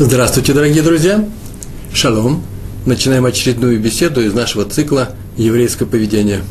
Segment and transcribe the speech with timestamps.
[0.00, 1.28] Здравствуйте, дорогие друзья!
[1.92, 2.44] Шалом!
[2.86, 6.42] Начинаем очередную беседу из нашего цикла «Еврейское поведение».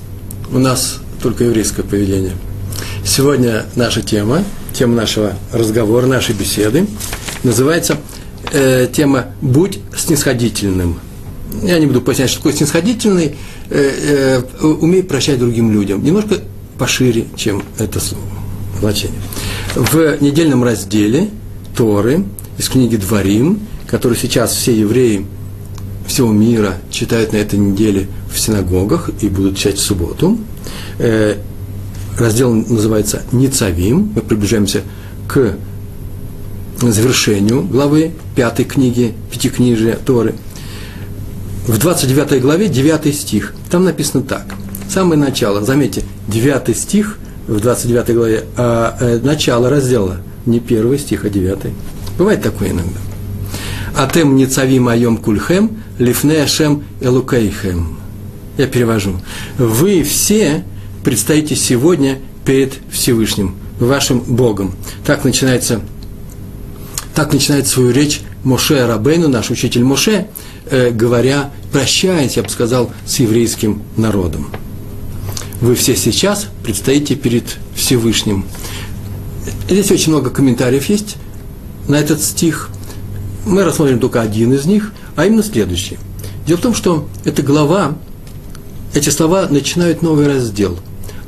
[0.52, 2.34] У нас только еврейское поведение.
[3.06, 6.88] Сегодня наша тема, тема нашего разговора, нашей беседы,
[7.44, 7.96] называется
[8.52, 11.00] э, тема «Будь снисходительным».
[11.64, 13.38] Я не буду пояснять, что такое снисходительный,
[13.70, 16.04] э, э, умей прощать другим людям.
[16.04, 16.36] Немножко
[16.78, 18.26] пошире, чем это слово,
[18.82, 19.22] значение.
[19.74, 21.30] В недельном разделе
[21.78, 22.26] Торы–
[22.58, 25.26] из книги Дворим, который сейчас все евреи
[26.08, 30.38] всего мира читают на этой неделе в синагогах и будут читать в субботу.
[31.00, 31.36] Э,
[32.18, 34.14] раздел называется «Ницавим».
[34.16, 34.82] Мы приближаемся
[35.28, 35.56] к
[36.82, 40.36] завершению главы пятой книги, пятикнижия Торы.
[41.68, 43.54] В 29 главе 9 стих.
[43.70, 44.46] Там написано так.
[44.90, 47.18] Самое начало, заметьте, 9 стих
[47.48, 51.74] в 29 главе, а э, начало раздела, не первый стих, а 9.
[52.18, 53.00] Бывает такое иногда.
[53.96, 56.46] Атем ницави моем кульхем, лифне
[57.02, 57.98] элукейхем.
[58.58, 59.20] Я перевожу.
[59.58, 60.64] Вы все
[61.04, 64.74] предстоите сегодня перед Всевышним, вашим Богом.
[65.06, 65.82] Так начинается,
[67.14, 70.28] так начинает свою речь Моше Рабейну, наш учитель Моше,
[70.70, 74.48] э, говоря, прощаясь, я бы сказал, с еврейским народом.
[75.60, 78.46] Вы все сейчас предстоите перед Всевышним.
[79.70, 81.18] Здесь очень много комментариев есть
[81.88, 82.70] на этот стих.
[83.46, 85.98] Мы рассмотрим только один из них, а именно следующий.
[86.46, 87.96] Дело в том, что эта глава,
[88.94, 90.78] эти слова начинают новый раздел.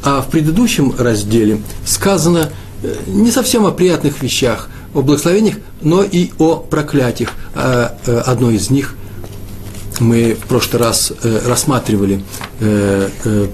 [0.04, 2.50] А в предыдущем разделе сказано
[2.84, 7.32] э, не совсем о приятных вещах, о благословениях, но и о проклятиях.
[7.54, 8.96] А, э, одно из них
[10.00, 12.24] мы в прошлый раз э, рассматривали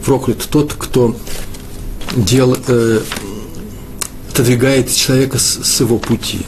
[0.04, 1.16] проклят тот, кто
[2.16, 2.58] дел,
[4.32, 6.46] отодвигает человека с его пути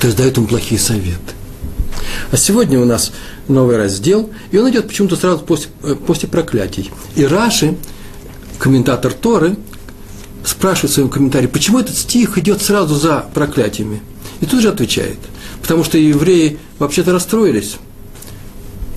[0.00, 1.34] то есть дает ему плохие советы.
[2.32, 3.12] А сегодня у нас
[3.48, 6.90] новый раздел, и он идет почему-то сразу после, э, после проклятий.
[7.16, 7.76] И Раши,
[8.58, 9.56] комментатор Торы,
[10.44, 14.00] спрашивает в своем комментарии, почему этот стих идет сразу за проклятиями.
[14.40, 15.18] И тут же отвечает,
[15.60, 17.76] потому что евреи вообще-то расстроились.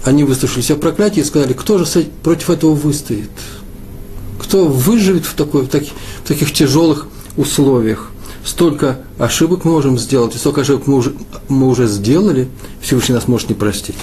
[0.06, 1.86] Они выслушали все проклятия и сказали, кто же
[2.24, 3.30] против этого выстоит?
[4.40, 5.94] Кто выживет в, такой, в, таких,
[6.24, 8.13] в таких тяжелых условиях?
[8.44, 11.14] Столько ошибок мы можем сделать, и столько ошибок мы уже,
[11.50, 12.50] мы уже сделали,
[12.82, 13.96] Всевышний нас может не простить.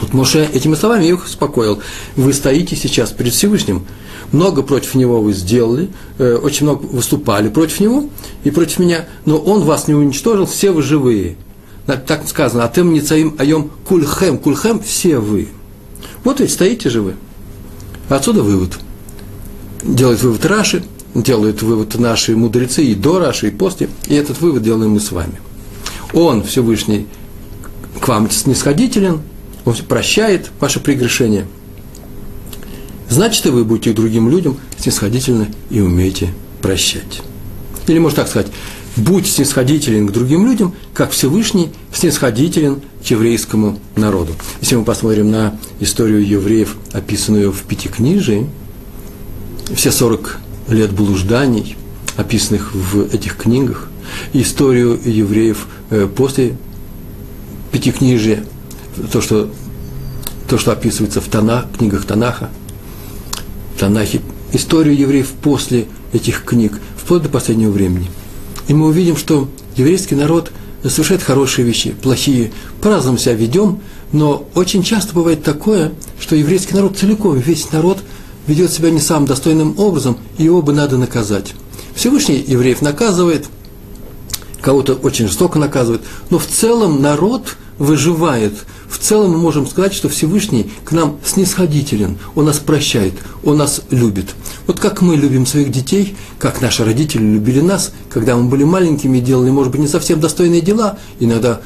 [0.00, 1.80] Вот Моше этими словами их успокоил.
[2.16, 3.86] Вы стоите сейчас перед Всевышним,
[4.32, 8.10] много против него вы сделали, э, очень много выступали против него
[8.44, 11.36] и против меня, но он вас не уничтожил, все вы живые.
[11.86, 15.48] Так сказано, а тем не цаим айом кульхем, кульхем все вы.
[16.24, 17.14] Вот ведь стоите же вы.
[18.08, 18.76] Отсюда вывод.
[19.84, 20.82] Делает вывод Раши–
[21.22, 25.12] делают вывод наши мудрецы и до Раши, и после, и этот вывод делаем мы с
[25.12, 25.40] вами.
[26.12, 27.06] Он, Всевышний,
[28.00, 29.20] к вам снисходителен,
[29.64, 31.46] он прощает ваше прегрешение.
[33.08, 37.22] Значит, и вы будете другим людям снисходительны и умеете прощать.
[37.86, 38.48] Или можно так сказать,
[38.96, 44.32] будь снисходителен к другим людям, как Всевышний снисходителен к еврейскому народу.
[44.60, 48.48] Если мы посмотрим на историю евреев, описанную в Пятикнижии,
[49.74, 50.38] все 40
[50.68, 51.76] лет блужданий,
[52.16, 53.88] описанных в этих книгах,
[54.32, 56.56] историю евреев э, после
[57.72, 58.44] Пятикнижия,
[59.12, 59.50] то, что,
[60.48, 62.50] то, что описывается в Танах, книгах Танаха,
[63.78, 64.20] Танахе,
[64.52, 68.10] историю евреев после этих книг, вплоть до последнего времени.
[68.68, 70.50] И мы увидим, что еврейский народ
[70.82, 73.80] совершает хорошие вещи, плохие, по-разному себя ведем,
[74.12, 77.98] но очень часто бывает такое, что еврейский народ целиком, весь народ–
[78.46, 81.54] ведет себя не самым достойным образом, его бы надо наказать.
[81.94, 83.46] Всевышний евреев наказывает,
[84.60, 88.52] кого-то очень жестоко наказывает, но в целом народ выживает.
[88.88, 93.14] В целом мы можем сказать, что Всевышний к нам снисходителен, Он нас прощает,
[93.44, 94.34] Он нас любит.
[94.66, 99.18] Вот как мы любим своих детей, как наши родители любили нас, когда мы были маленькими
[99.20, 101.60] делали, может быть, не совсем достойные дела, иногда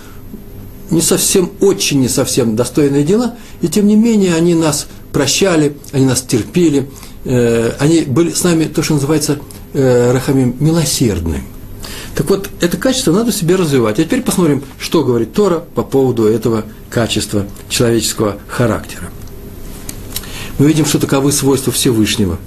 [0.90, 6.06] не совсем, очень не совсем достойные дела, и тем не менее они нас прощали, они
[6.06, 6.88] нас терпели,
[7.24, 9.38] э, они были с нами, то, что называется,
[9.72, 11.42] э, рахамим, милосердны.
[12.14, 13.98] Так вот, это качество надо себе развивать.
[13.98, 19.10] А теперь посмотрим, что говорит Тора по поводу этого качества человеческого характера.
[20.58, 22.38] Мы видим, что таковы свойства Всевышнего.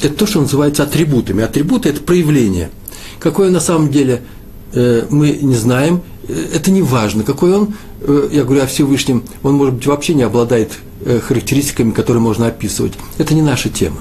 [0.00, 1.42] Это то, что называется атрибутами.
[1.42, 2.70] Атрибуты– это проявление.
[3.18, 4.22] Какое на самом деле
[4.72, 7.24] э, мы не знаем, это не важно.
[7.24, 7.74] Какой он,
[8.30, 10.72] я говорю о Всевышнем, он, может быть, вообще не обладает
[11.04, 12.92] Э, характеристиками, которые можно описывать.
[13.18, 13.96] Это не наша тема.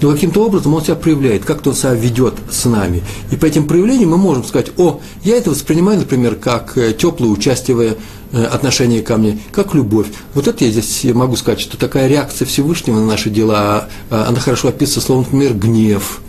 [0.00, 3.02] но каким-то образом он себя проявляет, как-то он себя ведет с нами.
[3.30, 7.28] И по этим проявлениям мы можем сказать, о, я это воспринимаю, например, как э, теплое
[7.28, 7.98] участие
[8.32, 10.06] э, отношение ко мне, как любовь.
[10.32, 14.40] Вот это я здесь могу сказать, что такая реакция Всевышнего на наши дела, а, она
[14.40, 16.20] хорошо описывается словом, например, гнев,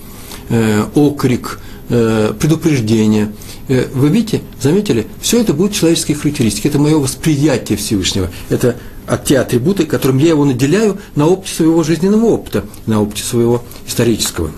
[0.49, 3.33] э, окрик, предупреждение.
[3.67, 8.77] Вы видите, заметили, все это будут человеческие характеристики, это мое восприятие Всевышнего, это
[9.25, 14.51] те атрибуты, которым я его наделяю на опыте своего жизненного опыта, на опыте своего исторического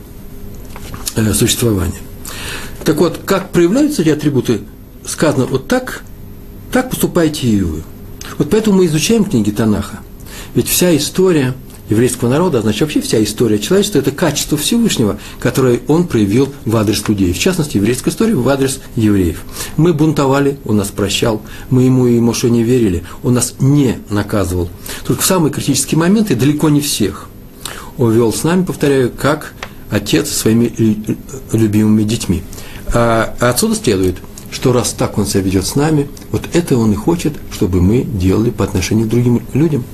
[1.16, 2.02] э, существования.
[2.84, 4.62] Так вот, как проявляются эти атрибуты,
[5.06, 6.04] сказано вот так,
[6.72, 7.84] так поступайте и вы.
[8.38, 10.00] Вот поэтому мы изучаем книги Танаха.
[10.54, 11.54] Ведь вся история–
[11.92, 16.76] еврейского народа, а значит вообще вся история человечества– это качество Всевышнего, которое он проявил в
[16.78, 19.44] адрес людей, в частности, еврейская история в адрес евреев.
[19.78, 24.70] Мы бунтовали, он нас прощал, мы ему и Моше не верили, он нас не наказывал.
[25.06, 27.28] Только в самые критические моменты, далеко не всех,
[27.98, 29.54] он вел с нами, повторяю, как
[29.90, 30.74] отец со своими
[31.52, 32.42] любимыми детьми.
[32.94, 34.16] А отсюда следует,
[34.50, 38.04] что раз так он себя ведет с нами, вот это он и хочет, чтобы мы
[38.04, 39.84] делали по отношению к другим людям–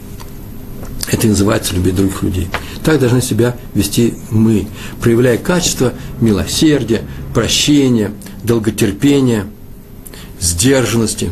[1.11, 2.47] это и называется любить других людей.
[2.83, 4.67] Так должны себя вести мы,
[5.01, 8.11] проявляя качество милосердия, прощения,
[8.43, 9.45] долготерпения,
[10.39, 11.31] сдержанности,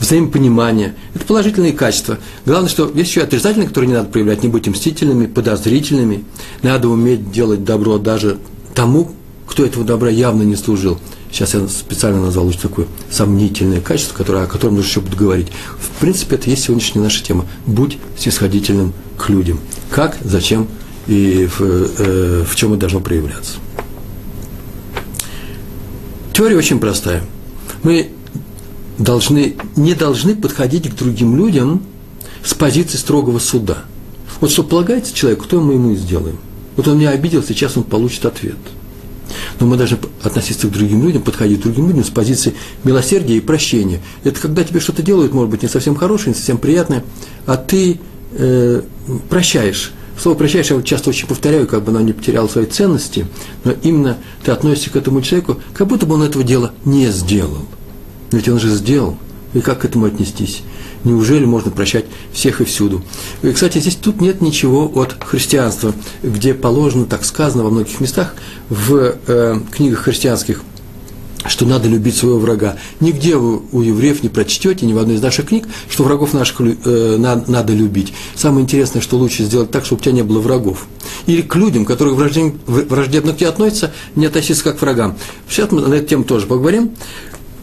[0.00, 0.94] взаимопонимания.
[1.14, 2.18] Это положительные качества.
[2.44, 6.24] Главное, что есть еще отрицательные, которые не надо проявлять, не будьте мстительными, подозрительными.
[6.62, 8.38] Надо уметь делать добро даже
[8.74, 9.12] тому,
[9.46, 10.98] кто этого добра явно не служил.
[11.34, 15.48] Сейчас я специально назвал очень такое сомнительное качество, которое, о котором еще буду говорить.
[15.80, 17.44] В принципе, это есть сегодняшняя наша тема.
[17.66, 19.58] Будь снисходительным к людям.
[19.90, 20.68] Как, зачем
[21.08, 23.54] и в, э, в чем это должно проявляться.
[26.32, 27.24] Теория очень простая.
[27.82, 28.10] Мы
[28.96, 31.82] должны, не должны подходить к другим людям
[32.44, 33.78] с позиции строгого суда.
[34.40, 36.38] Вот что полагается человеку, то мы ему и сделаем.
[36.76, 38.54] Вот он меня обидел, сейчас он получит ответ.
[39.60, 42.54] Но мы должны относиться к другим людям, подходить к другим людям с позиции
[42.84, 44.00] милосердия и прощения.
[44.24, 47.04] Это когда тебе что-то делают, может быть, не совсем хорошее, не совсем приятное,
[47.46, 47.98] а ты
[48.32, 48.82] э,
[49.28, 49.92] прощаешь.
[50.20, 53.26] Слово прощаешь я часто очень повторяю, как бы оно не потеряло своей ценности,
[53.64, 57.66] но именно ты относишься к этому человеку, как будто бы он этого дела не сделал.
[58.30, 59.18] Ведь он же сделал.
[59.54, 60.62] И как к этому отнестись?
[61.04, 63.02] Неужели можно прощать всех и всюду?
[63.42, 68.34] И, кстати, здесь тут нет ничего от христианства, где положено, так сказано во многих местах,
[68.68, 70.62] в э, книгах христианских–
[71.46, 72.76] что надо любить своего врага.
[73.00, 76.60] Нигде вы у евреев не прочтете, ни в одной из наших книг, что врагов наших
[76.60, 78.14] э, надо, надо любить.
[78.34, 80.86] Самое интересное, что лучше сделать так, чтобы у тебя не было врагов.
[81.26, 85.16] Или к людям, которые враждебно, враждебно к тебе относятся, не относиться как к врагам.
[85.48, 86.92] Сейчас мы на эту тему тоже поговорим.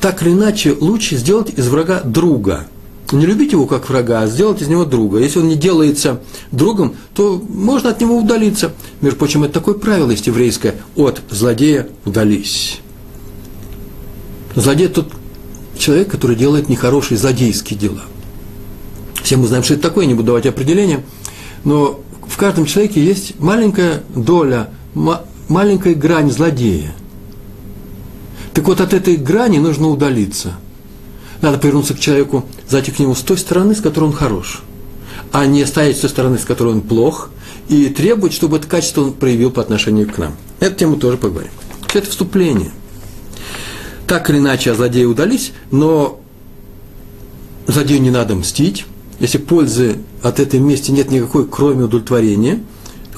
[0.01, 2.68] Так или иначе, лучше сделать из врага друга.
[3.12, 5.19] Не любить его как врага, а сделать из него друга.
[5.19, 6.21] Если он не делается
[6.51, 8.71] другом, то можно от него удалиться.
[9.01, 10.75] Между прочим, это такое правило есть еврейское.
[10.95, 12.80] От злодея удались.
[14.56, 15.12] Злодей– тот
[15.77, 18.01] человек, который делает нехорошие злодейские дела.
[19.24, 21.04] Все мы знаем, что это такое, не буду давать определение,
[21.63, 24.69] но в каждом человеке есть маленькая доля,
[25.47, 26.94] маленькая грань злодея.
[28.53, 30.53] Так вот, от этой грани нужно удалиться.
[31.42, 34.62] Надо повернуться к человеку, зайти к нему с той стороны, с которой он хорош,
[35.31, 37.30] а не стоять с той стороны, с которой он плох,
[37.68, 40.35] и требовать, чтобы это качество он проявил по отношению к нам.
[40.59, 41.52] Эту тему тоже поговорим.
[41.87, 42.71] Все это вступление–
[44.11, 46.19] так или иначе, а злодеи удались, но
[47.66, 48.85] злодею не надо мстить.
[49.21, 52.59] Если пользы от этой мести нет никакой, кроме удовлетворения,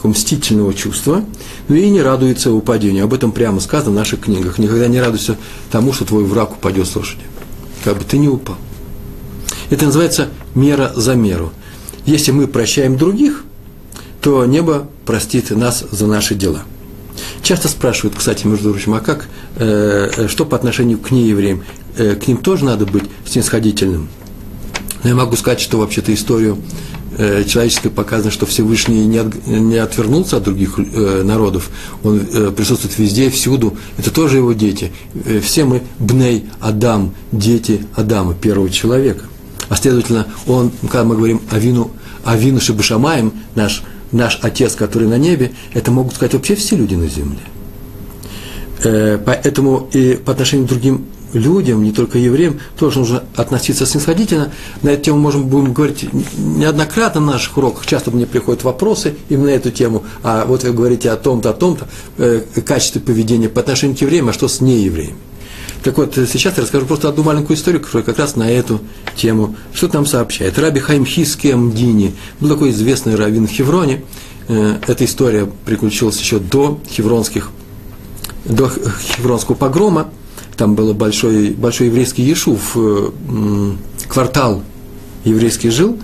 [0.03, 1.23] мстительного чувства,
[1.67, 3.05] ну и не радуется упадению.
[3.05, 4.57] Об этом прямо сказано в наших книгах.
[4.57, 5.37] Никогда не радуйся
[5.71, 7.23] тому, что твой враг упадет с лошади.
[7.83, 8.57] Как бы ты не упал.
[9.69, 11.51] Это называется мера за меру.
[12.05, 13.43] Если мы прощаем других,
[14.21, 16.63] то небо простит нас за наши дела–
[17.41, 21.63] Часто спрашивают, кстати, между прочим, а как, э, э, что по отношению к неевреям?
[21.97, 24.09] Э, к ним тоже надо быть снисходительным.
[25.03, 26.57] Но я могу сказать, что вообще-то историю
[27.17, 31.69] человеческой показано, что Всевышний не, от, не отвернулся от других э, народов,
[32.03, 33.77] он э, присутствует везде, всюду.
[33.97, 34.91] Это тоже его дети.
[35.25, 39.25] Э, все мы бней Адам, дети Адама, первого человека.
[39.69, 41.91] А следовательно, он, когда мы говорим о вину,
[42.23, 46.95] о вину Шабашамаем, наш наш Отец, который на небе, это могут сказать вообще все люди
[46.95, 47.39] на земле.
[48.83, 54.51] Э, поэтому и по отношению к другим людям, не только евреям, тоже нужно относиться снисходительно.
[54.81, 57.85] На эту тему можем будем говорить неоднократно на наших уроках.
[57.85, 60.03] Часто мне приходят вопросы именно на эту тему.
[60.23, 61.87] А вот вы говорите о том-то, о том-то,
[62.17, 65.17] э, качестве поведения по отношению к евреям, а что с неевреями.
[65.83, 68.79] Так вот, сейчас я расскажу просто одну маленькую историю, которая как раз на эту
[69.17, 70.57] тему что-то нам сообщает.
[70.57, 74.01] Раби Хайм Хиски Амдини был такой известный раввин в Хевроне,
[74.47, 77.49] э, эта история приключилась еще до хевронских,
[78.45, 80.09] до хевронского погрома.
[80.57, 83.09] Там был большой, большой еврейский ешув, э,
[84.07, 84.63] квартал
[85.23, 85.97] еврейский жил.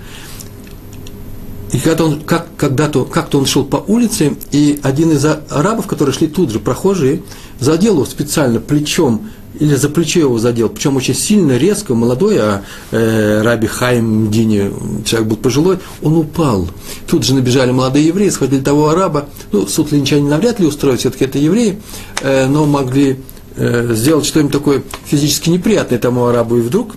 [1.72, 6.12] И когда он, как, когда-то, как-то он шел по улице, и один из арабов, которые
[6.12, 7.22] шли тут же, прохожие,
[7.60, 9.28] задел его специально плечом
[9.58, 14.72] или за плечо его задел, причем очень сильно, резко, молодой, а э, Раби Хайм Дини,
[15.04, 16.68] человек был пожилой, он упал.
[17.08, 21.24] Тут же набежали молодые евреи, схватили того араба, ну, суд линчане навряд ли устроить, все-таки
[21.24, 21.80] это евреи,
[22.22, 23.18] э, но могли
[23.56, 26.96] сделать что-нибудь такое физически неприятное тому арабу, и вдруг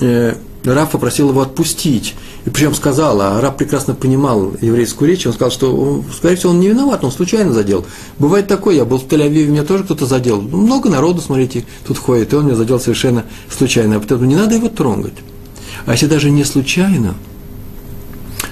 [0.00, 0.34] э,
[0.64, 2.14] Раб попросил его отпустить.
[2.46, 6.60] И причем сказал, а раб прекрасно понимал еврейскую речь, он сказал, что, скорее всего, он
[6.60, 7.84] не виноват, он случайно задел.
[8.18, 10.40] Бывает такое, я был в Тель-Авиве, меня тоже кто-то задел.
[10.40, 13.24] Ну, много народу, смотрите, тут ходит, и он меня задел совершенно
[13.54, 13.98] случайно.
[13.98, 15.14] Поэтому не надо его трогать.
[15.86, 17.14] А если даже не случайно,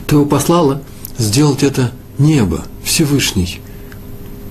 [0.06, 0.82] то его послало
[1.18, 3.60] сделать это небо, Всевышний.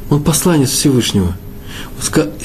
[0.10, 1.36] Он посланец Всевышнего–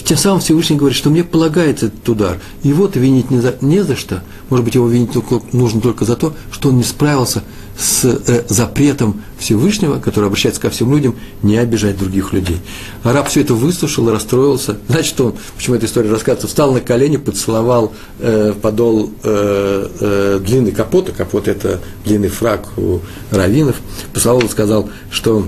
[0.04, 2.38] тем самым Всевышний говорит, что мне полагается этот удар.
[2.62, 4.22] Его-то винить не за, не за что.
[4.50, 7.42] Может быть, его винить только, нужно только за то, что он не справился
[7.78, 12.58] с э, запретом Всевышнего, который обращается ко всем людям, не обижать других людей.
[13.02, 14.78] Араб все это выслушал, расстроился.
[14.88, 20.72] Значит, он, почему эта история рассказывается, встал на колени, поцеловал э, подол э, э, длинный
[20.72, 23.76] капота, капот– это длинный фраг у раввинов,
[24.12, 25.46] поцеловал и сказал, что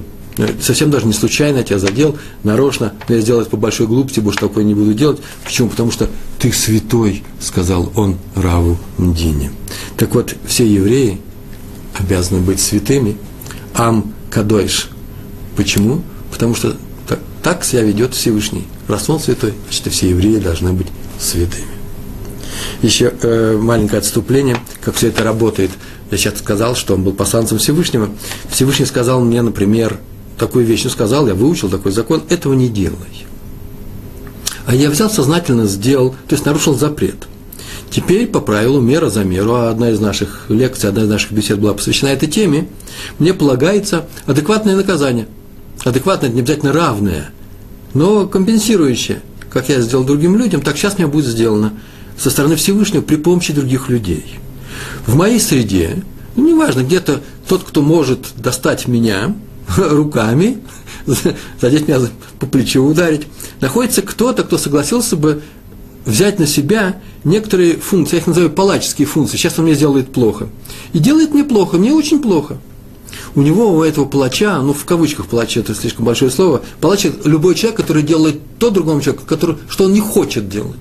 [0.60, 4.38] совсем даже не случайно тебя задел, нарочно, но я сделал это по большой глупости, больше
[4.38, 5.20] такое не буду делать.
[5.44, 5.68] Почему?
[5.68, 9.50] Потому что ты святой, сказал он Раву Мдине.
[9.96, 11.20] Так вот, все евреи
[11.98, 13.16] обязаны быть святыми.
[13.74, 14.90] Ам Кадойш.
[15.56, 16.02] Почему?
[16.30, 16.76] Потому что
[17.08, 18.64] так, так себя ведет Всевышний.
[18.86, 21.66] Раз он святой, значит, все евреи должны быть святыми.
[22.82, 25.70] Еще э, маленькое отступление, как все это работает.
[26.10, 28.08] Я сейчас сказал, что он был посланцем Всевышнего.
[28.50, 29.98] Всевышний сказал мне, например,
[30.38, 33.26] такую вещь ну, сказал, я выучил такой закон, этого не делай.
[34.66, 37.26] А я взял сознательно, сделал, то есть нарушил запрет.
[37.90, 41.58] Теперь по правилу мера за меру, а одна из наших лекций, одна из наших бесед
[41.58, 42.68] была посвящена этой теме,
[43.18, 45.26] мне полагается адекватное наказание.
[45.84, 47.30] Адекватное, не обязательно равное,
[47.94, 49.22] но компенсирующее.
[49.50, 51.72] Как я сделал другим людям, так сейчас мне будет сделано
[52.18, 54.38] со стороны Всевышнего при помощи других людей.
[55.06, 56.02] В моей среде,
[56.36, 59.34] ну, неважно, где-то тот, кто может достать меня–
[59.76, 60.58] руками,
[61.60, 62.00] задеть меня
[62.38, 63.26] по плечу, ударить,
[63.60, 65.42] находится кто-то, кто согласился бы
[66.04, 70.48] взять на себя некоторые функции, я их называю палаческие функции, сейчас он мне сделает плохо.
[70.92, 72.58] И делает мне плохо, мне очень плохо.
[73.34, 77.54] У него, у этого палача, ну в кавычках палача, это слишком большое слово, палач– любой
[77.54, 80.76] человек, который делает то другому человеку, который, что он не хочет делать.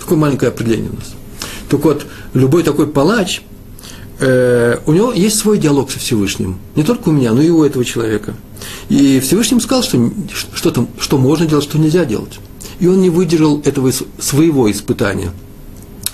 [0.00, 1.14] Такое маленькое определение у нас.
[1.68, 3.42] Так вот, любой такой палач–
[4.18, 6.58] э, у него есть свой диалог со Всевышним.
[6.74, 8.34] Не только у меня, но и у этого человека.
[8.88, 10.10] И Всевышний сказал, что,
[10.54, 12.38] что, там, что можно делать, что нельзя делать.
[12.78, 15.32] И он не выдержал этого своего испытания.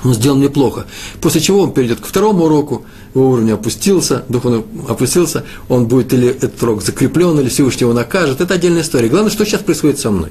[0.04, 0.86] Он сделал неплохо.
[1.20, 6.12] После чего он перейдет к второму уроку, его уровень опустился, дух он опустился, он будет
[6.12, 8.40] или этот урок закреплен, или Всевышний его накажет.
[8.40, 9.08] Это отдельная история.
[9.08, 10.30] Главное, что сейчас происходит со мной.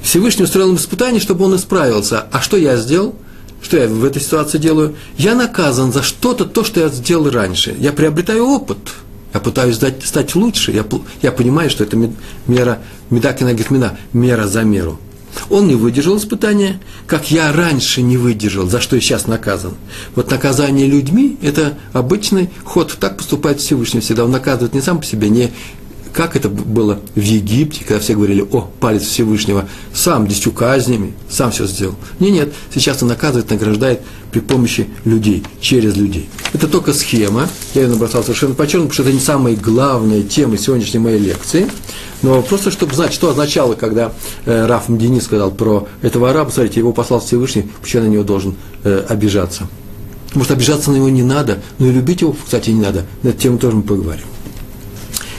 [0.00, 2.26] Всевышний устроил им испытание, чтобы он исправился.
[2.30, 3.16] А что я сделал?
[3.62, 4.94] Что я в этой ситуации делаю?
[5.16, 7.76] Я наказан за что-то, то, что я сделал раньше.
[7.78, 8.78] Я приобретаю опыт.
[9.34, 10.72] Я пытаюсь стать, стать лучше.
[10.72, 10.84] Я,
[11.22, 11.96] я понимаю, что это
[12.46, 12.78] мера,
[13.10, 14.98] медакина гетмина, мера за меру.
[15.50, 19.74] Он не выдержал испытания, как я раньше не выдержал, за что я сейчас наказан.
[20.14, 22.96] Вот наказание людьми– это обычный ход.
[22.98, 24.24] Так поступает Всевышний всегда.
[24.24, 25.52] Он наказывает не сам по себе, не
[26.18, 31.52] как это было в Египте, когда все говорили, о, палец Всевышнего, сам десятью казнями, сам
[31.52, 31.94] все сделал.
[32.18, 34.00] Нет, нет, сейчас он наказывает, награждает
[34.32, 36.28] при помощи людей, через людей.
[36.52, 40.58] Это только схема, я ее набросал совершенно по-черному, потому что это не самая главная тема
[40.58, 41.70] сегодняшней моей лекции,
[42.22, 44.12] но просто чтобы знать, что означало, когда
[44.44, 48.56] э, Раф Мдини сказал про этого араба, смотрите, его послал Всевышний, почему на него должен
[48.82, 49.68] э, обижаться.
[50.34, 53.06] Может, обижаться на него не надо, но и любить его, кстати, не надо.
[53.22, 54.26] На эту тему тоже мы поговорим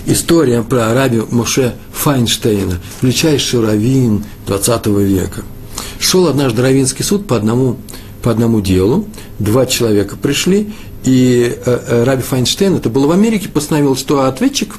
[0.09, 5.43] история про раби Моше Файнштейна, величайший раввин 20 века.
[5.99, 7.77] Шел однажды раввинский суд по одному,
[8.23, 10.73] по одному делу, два человека пришли,
[11.03, 14.75] и э, э, раби Файнштейн, это было в Америке, постановил, что ответчик,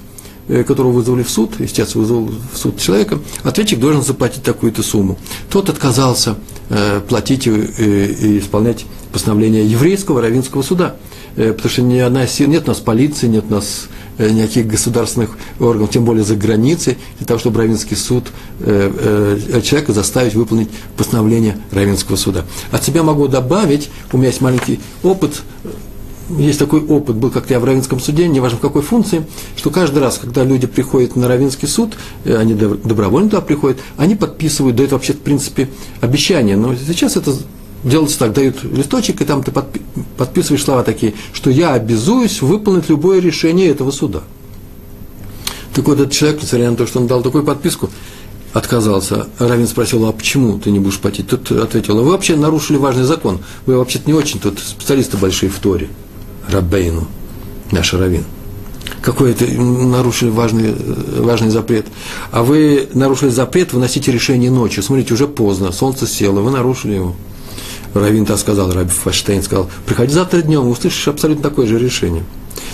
[0.49, 5.19] э, которого вызвали в суд, естественно, вызвал в суд человека, ответчик должен заплатить такую-то сумму.
[5.49, 6.37] Тот отказался
[6.69, 10.97] э, платить и, и исполнять постановление еврейского раввинского суда,
[11.37, 15.31] э, потому что ни одна нет у нас полиции, нет у нас Э, никаких государственных
[15.59, 20.69] органов, тем более за границей, для того, чтобы Равенский суд э, э, человека заставить выполнить
[20.97, 22.45] постановление Равенского суда.
[22.71, 25.43] От себя могу добавить, у меня есть маленький опыт,
[26.39, 29.99] есть такой опыт, был как-то я в Равинском суде, неважно в какой функции, что каждый
[29.99, 34.93] раз, когда люди приходят на Равинский суд, э, они добровольно туда приходят, они подписывают, дают
[34.93, 35.69] вообще, в принципе,
[36.01, 36.57] обещание.
[36.57, 37.33] Но сейчас это
[37.85, 39.53] делается так, дают листочек, и там ты
[40.17, 44.23] подписываешь слова такие, что я обязуюсь выполнить любое решение этого суда.
[45.75, 47.91] Так вот, этот человек, несмотря на то, что он дал такую подписку,
[48.53, 49.29] отказался.
[49.39, 51.29] Равин спросил, а почему ты не будешь платить?
[51.29, 53.39] Тот ответил, вы вообще нарушили важный закон.
[53.67, 55.89] Вы вообще-то не очень тут специалисты большие в Торе.
[56.49, 57.07] Раббейну,
[57.71, 58.25] наш Равин.
[59.03, 60.75] Какой это нарушили важный,
[61.21, 61.87] важный запрет?
[62.33, 64.83] А вы нарушили запрет выносите решение ночью.
[64.83, 67.15] Смотрите, уже поздно, солнце село, вы нарушили его.
[67.95, 72.25] Равин так сказал, Раби Фаштейн сказал, приходи завтра днем, услышишь абсолютно такое же решение.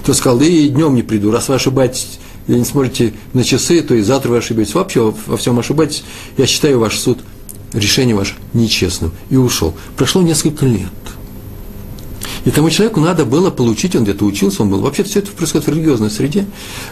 [0.04, 3.94] Тот сказал, и днем не приду, раз вы ошибаетесь и не смотрите на часы, то
[3.94, 4.74] и завтра вы ошибетесь.
[4.74, 6.04] Вообще во всем ошибаетесь.
[6.36, 7.18] Я считаю ваш суд,
[7.72, 9.12] решение ваше нечестным.
[9.30, 9.74] И ушел.
[9.96, 10.88] Прошло несколько лет.
[12.44, 14.80] И тому человеку надо было получить, он где-то учился, он был.
[14.80, 16.46] Вообще все это происходит в религиозной среде.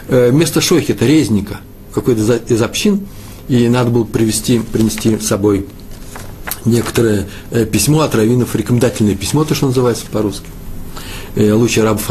[0.09, 1.61] Э, вместо шохета, резника,
[1.93, 3.07] какой-то из общин,
[3.47, 5.65] и надо было привести, принести с собой
[6.65, 10.45] некоторое э, письмо от раввинов, рекомендательное письмо, то, что называется по-русски.
[11.35, 12.01] Э, лучше раб,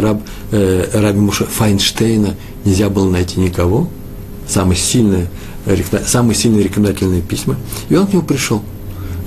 [0.00, 3.88] раб, раби Муша Файнштейна нельзя было найти никого.
[4.46, 5.28] Самые сильные,
[6.06, 7.56] самые сильные рекомендательные письма.
[7.88, 8.62] И он к нему пришел–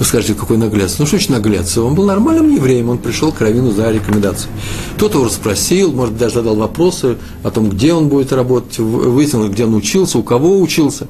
[0.01, 0.95] вы скажете, какой наглец.
[0.97, 1.77] Ну, что значит наглец?
[1.77, 4.51] Он был нормальным евреем, он пришел к Равину за рекомендацией.
[4.97, 9.63] Тот его расспросил, может, даже задал вопросы о том, где он будет работать, выяснил, где
[9.65, 11.05] он учился, у кого учился.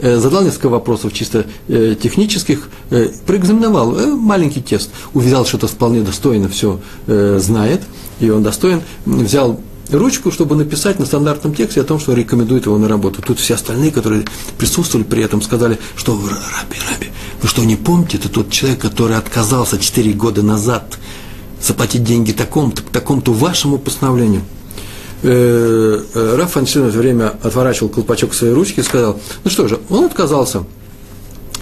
[0.00, 6.00] Э, задал несколько вопросов чисто э, технических, э, проэкзаменовал маленький тест, увидел, что это вполне
[6.00, 7.82] достойно все знает,
[8.20, 9.60] и он достоин, взял
[9.90, 13.22] ручку, чтобы написать на стандартном тексте о том, что рекомендует его на работу.
[13.22, 14.24] Тут все остальные, которые
[14.58, 17.10] присутствовали при этом, сказали, что раби, раби,
[17.42, 20.98] вы что, не помните, это тот человек, который отказался 4 года назад
[21.60, 24.42] заплатить деньги такому-то, такому-то вашему постановлению.
[25.26, 29.66] Э, э, Раф Фаншин в это время отворачивал колпачок своей ручки и сказал, ну что
[29.66, 30.64] же, он отказался.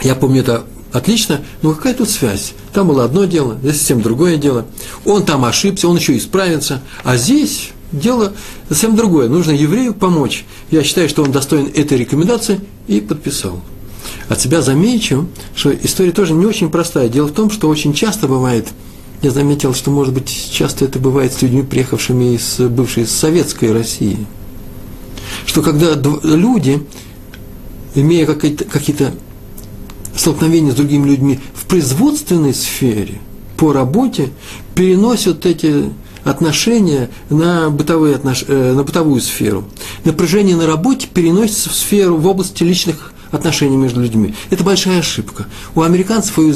[0.03, 2.55] Я помню это отлично, но какая тут связь?
[2.73, 4.67] Там было одно дело, здесь совсем другое дело.
[5.05, 8.33] Он там ошибся, он еще исправится, а здесь дело
[8.69, 9.29] совсем другое.
[9.29, 10.45] Нужно еврею помочь.
[10.73, 13.61] Я считаю, что он достоин этой рекомендации и подписал.
[14.29, 17.09] От себя замечу, что история тоже не очень простая.
[17.09, 18.67] Дело в том, что очень часто бывает,
[19.23, 24.27] я заметил, что, может быть, часто это бывает с людьми, приехавшими из бывшей советской России,
[25.47, 26.85] что когда люди,
[27.95, 29.15] имея какие-то
[30.17, 33.21] столкновения с другими людьми в производственной сфере,
[33.57, 34.31] по работе,
[34.75, 35.91] переносят эти
[36.25, 38.45] отношения на, бытовые отнош...
[38.49, 39.65] Э, на бытовую сферу.
[40.05, 44.35] Напряжение на работе переносится в сферу, в области личных отношений между людьми.
[44.51, 45.47] Это большая ошибка.
[45.75, 46.53] У американцев и у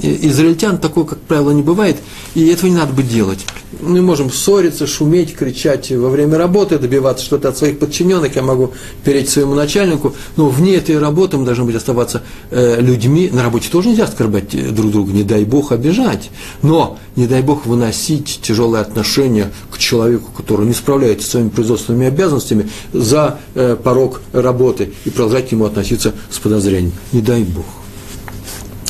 [0.00, 1.96] израильтян такого, как правило, не бывает,
[2.34, 3.40] и этого не надо бы делать.
[3.80, 8.72] Мы можем ссориться, шуметь, кричать во время работы, добиваться что-то от своих подчиненных, я могу
[9.04, 13.30] переть своему начальнику, но вне этой работы мы должны быть оставаться э, людьми.
[13.32, 16.30] На работе тоже нельзя оскорблять э, друг друга, не дай бог обижать,
[16.62, 22.06] но не дай бог выносить тяжелые отношения к человеку, который не справляется со своими производственными
[22.06, 26.92] обязанностями за э, порог работы и продолжать к нему относиться с подозрением.
[27.12, 27.81] Не дай бог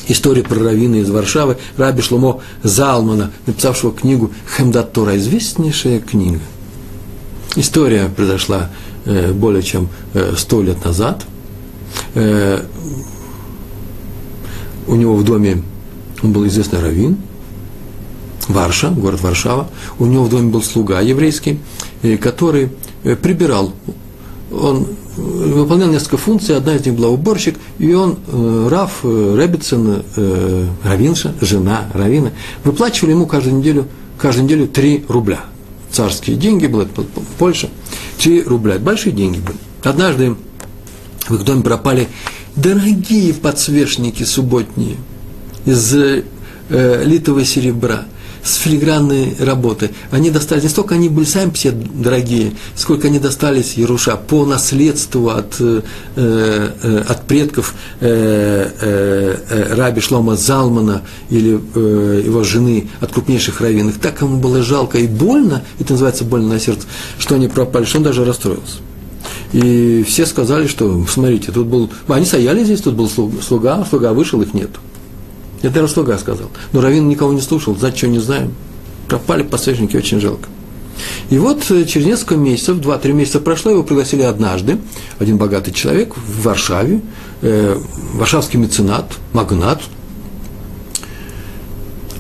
[0.08, 6.40] история про раввина из Варшавы, Раби Шломо Залмана, написавшего книгу Хемдат Тора, известнейшая книга.
[7.56, 8.70] История произошла
[9.04, 11.24] э, более чем э, сто лет назад.
[12.14, 12.62] Э,
[14.86, 15.62] у него в доме
[16.22, 17.18] он был известный раввин,
[18.48, 19.68] Варша, город Варшава.
[19.98, 21.60] У него в доме был слуга еврейский,
[22.20, 22.70] который
[23.02, 23.72] прибирал.
[24.50, 24.86] Он
[25.16, 30.66] выполнял несколько функций, одна из них была уборщик, и он, э, Раф э, Ребетсон, э,
[30.84, 32.32] Равинша, жена Равина,
[32.64, 35.40] выплачивали ему каждую неделю, каждую неделю 3 рубля.
[35.90, 37.04] Царские деньги были, это
[37.38, 37.68] Польша,
[38.18, 39.58] 3 рубля, большие деньги были.
[39.82, 40.36] Однажды
[41.28, 42.08] в их доме пропали
[42.56, 44.96] дорогие подсвечники субботние
[45.66, 46.24] из э,
[47.04, 48.06] литого серебра–
[48.42, 49.90] с филигранной работы.
[50.10, 55.28] Они достались, не столько они были сами все дорогие, сколько они достались Яруша по наследству
[55.28, 55.82] от, э,
[56.16, 63.60] э, от предков э, э, э, раби Шлома Залмана или э, его жены от крупнейших
[63.60, 63.98] раввинов.
[63.98, 66.86] Так ему было жалко и больно, это называется больно на сердце,
[67.18, 68.78] что они пропали, что он даже расстроился.
[69.52, 74.40] И все сказали, что, смотрите, тут был, они стояли здесь, тут был слуга, слуга вышел,
[74.40, 74.80] их нету.
[75.62, 76.50] Это даже слуга сказал.
[76.72, 78.54] Но Равин никого не слушал, за что не знаем.
[79.08, 80.48] Пропали посвященники, очень жалко.
[81.30, 84.78] И вот э, через несколько месяцев, два-три месяца прошло, его пригласили однажды,
[85.18, 87.00] один богатый человек в Варшаве,
[87.40, 87.78] э,
[88.14, 89.80] варшавский меценат, магнат,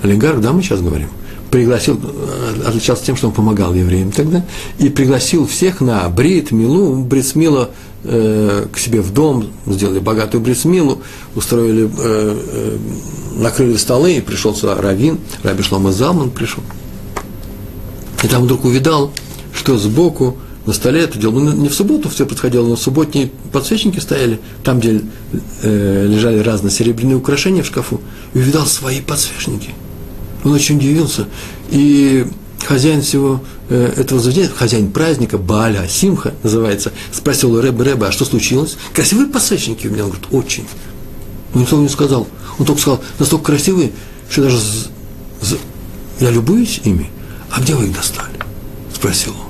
[0.02, 1.08] олигарх, да, мы сейчас говорим,
[1.50, 4.44] пригласил, э, отличался тем, что он помогал евреям тогда,
[4.78, 7.70] и пригласил всех на брит, милу, брит мила
[8.04, 11.02] э, к себе в дом, сделали богатую брит милу,
[11.34, 12.78] устроили, э, э,
[13.36, 16.62] накрыли столы, и пришел сюда Равин, Раби Шлома Залман пришел.
[18.22, 19.12] И там вдруг увидал,
[19.54, 20.36] что сбоку
[20.66, 24.78] на столе это дело, ну, не в субботу все происходило, но субботние подсвечники стояли, там,
[24.78, 25.00] где
[25.62, 28.00] лежали разные серебряные украшения в шкафу,
[28.32, 29.70] и увидал свои подсвечники–
[30.44, 31.26] он очень удивился.
[31.70, 32.26] И
[32.66, 33.42] хозяин всего
[33.74, 38.76] этого заведения, хозяин праздника, Баля, Симха называется, спросил Рэба, Рэба, а что случилось?
[38.94, 40.04] Красивые посадники у меня?
[40.04, 40.66] Он говорит, очень.
[41.54, 42.26] Он ничего не сказал.
[42.58, 43.92] Он только сказал, настолько красивые,
[44.30, 44.88] что даже з-
[45.40, 45.58] з-
[46.20, 47.10] я любуюсь ими.
[47.50, 48.34] А где вы их достали?
[48.94, 49.46] Спросил он.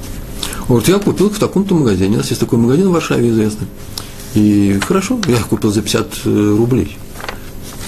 [0.63, 2.15] Он говорит, я купил их в таком-то магазине.
[2.15, 3.67] У нас есть такой магазин в Варшаве известный.
[4.35, 6.97] И хорошо, я их купил за 50 э, рублей.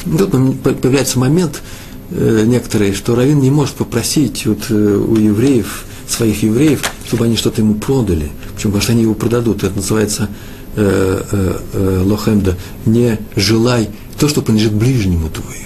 [0.07, 0.31] И тут
[0.63, 1.63] появляется момент,
[2.11, 7.37] Э, некоторые, что Равин не может попросить вот э, у евреев, своих евреев, чтобы они
[7.37, 8.31] что-то ему продали.
[8.55, 8.73] Почему?
[8.73, 9.65] Потому что они его продадут.
[9.65, 10.29] Это называется
[10.77, 12.57] э, э, э, лохемда.
[12.87, 15.65] Не желай то, что принадлежит ближнему твоему.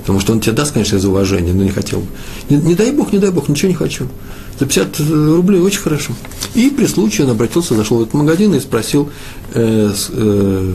[0.00, 2.06] Потому что он тебе даст, конечно, из уважения, но не хотел бы.
[2.48, 4.06] Не, не дай Бог, не дай Бог, ничего не хочу.
[4.58, 6.12] За 50 рублей очень хорошо.
[6.54, 9.10] И при случае он обратился, зашел в этот магазин и спросил
[9.52, 10.74] э, э,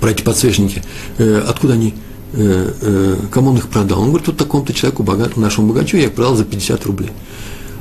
[0.00, 0.82] про эти подсвечники,
[1.18, 1.94] э, откуда они
[2.36, 4.00] Э, э, кому он их продал?
[4.00, 7.10] Он говорит, вот такому-то человеку, богат, нашему богачу, я их продал за 50 рублей.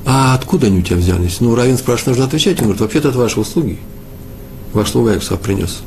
[0.05, 1.39] А откуда они у тебя взялись?
[1.39, 2.57] Ну, Равин спрашивает, нужно отвечать.
[2.59, 3.79] Он говорит, вообще-то это ваши услуги.
[4.73, 5.81] Ваш слуга я принес.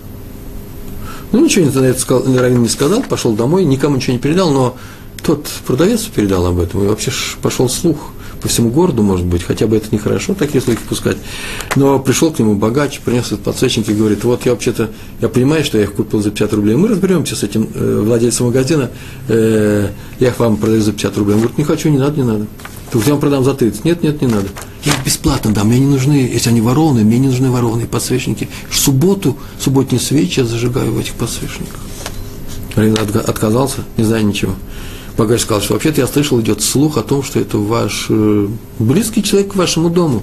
[1.33, 4.77] Ну, ничего не, это сказал, Равин не сказал, пошел домой, никому ничего не передал, но
[5.23, 7.11] тот продавец передал об этом, и вообще
[7.43, 11.17] пошел слух по всему городу, может быть, хотя бы это нехорошо, такие слухи пускать.
[11.75, 15.65] Но пришел к нему богач, принес этот подсвечник и говорит, вот я вообще-то, я понимаю,
[15.65, 18.91] что я их купил за 50 рублей, мы разберемся с этим э, владельцем магазина,
[19.29, 19.89] э,
[20.21, 21.35] я их вам продаю за 50 рублей.
[21.35, 22.47] Он говорит, не хочу, не надо, не надо.
[22.91, 23.85] Ты я вам продам за 30.
[23.85, 24.47] Нет, нет, не надо.
[24.85, 28.49] Я бесплатно дам, мне не нужны, если они ворованные, мне не нужны ворованные подсвечники.
[28.71, 31.81] В субботу, субботние свечи я зажигаю в этих подсвечниках.
[32.77, 32.97] Рейн
[33.27, 34.55] отказался, не знаю ничего.
[35.17, 38.49] Богач сказал, что вообще-то я слышал, идет слух о том, что это ваш э,
[38.79, 40.23] близкий человек к вашему дому.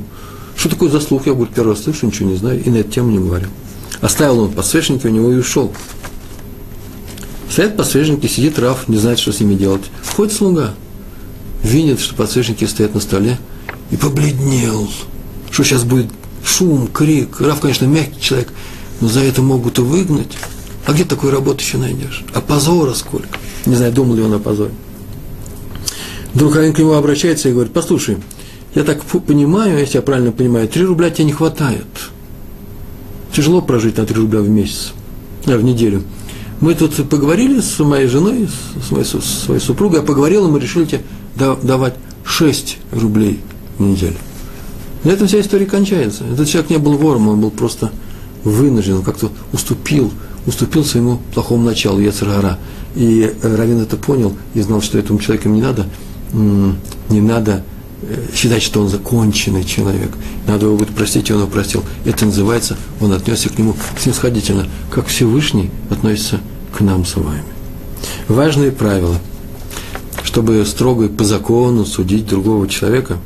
[0.56, 1.26] Что такое за слух?
[1.26, 3.50] Я, говорю, первый раз слышу, ничего не знаю, и на эту тему не говорил.
[4.02, 5.74] Оставил он подсвечники у него и ушел.
[7.50, 9.84] Стоят подсвечники, сидит Раф, не знает, что с ними делать.
[10.02, 10.76] Входит слуга,
[11.64, 13.40] видит, что подсвечники стоят на столе,
[13.92, 14.90] и побледнел.
[15.52, 16.08] Что сейчас будет
[16.44, 17.40] шум, крик.
[17.42, 18.52] Раф, конечно, мягкий человек,
[19.02, 20.38] но за это могут и выгнать.
[20.86, 22.24] А где такой работы еще найдешь?
[22.34, 23.30] А позора сколько?
[23.66, 24.74] Не знаю, думал ли он о позоре.
[26.34, 28.18] Вдруг один к нему обращается и говорит, послушай,
[28.76, 31.86] я так понимаю, если я правильно понимаю, 3 рубля тебе не хватает.
[33.32, 34.94] Тяжело прожить на 3 рубля в месяц,
[35.46, 36.04] а, в неделю.
[36.60, 38.48] Мы тут поговорили с моей женой,
[38.82, 41.02] с моей, с своей супругой, я поговорил, и мы решили тебе
[41.36, 43.40] давать 6 рублей
[43.78, 44.16] в неделю.
[45.04, 46.24] На этом вся история кончается.
[46.24, 47.92] Этот человек не был вором, он был просто
[48.44, 50.12] вынужден, он как-то уступил,
[50.48, 52.58] уступил своему плохому началу, Яцергара.
[52.96, 55.88] И э, Равин это понял и знал, что этому человеку не надо,
[56.34, 57.64] не надо
[58.02, 60.12] э, считать, что он законченный человек.
[60.48, 61.84] Надо его будет простить, и он его простил.
[62.06, 66.40] Это называется, он отнесся к нему снисходительно, как Всевышний относится
[66.76, 67.44] к нам с вами.
[68.28, 69.18] Важные правила.
[70.24, 73.18] Чтобы строго по закону судить другого человека,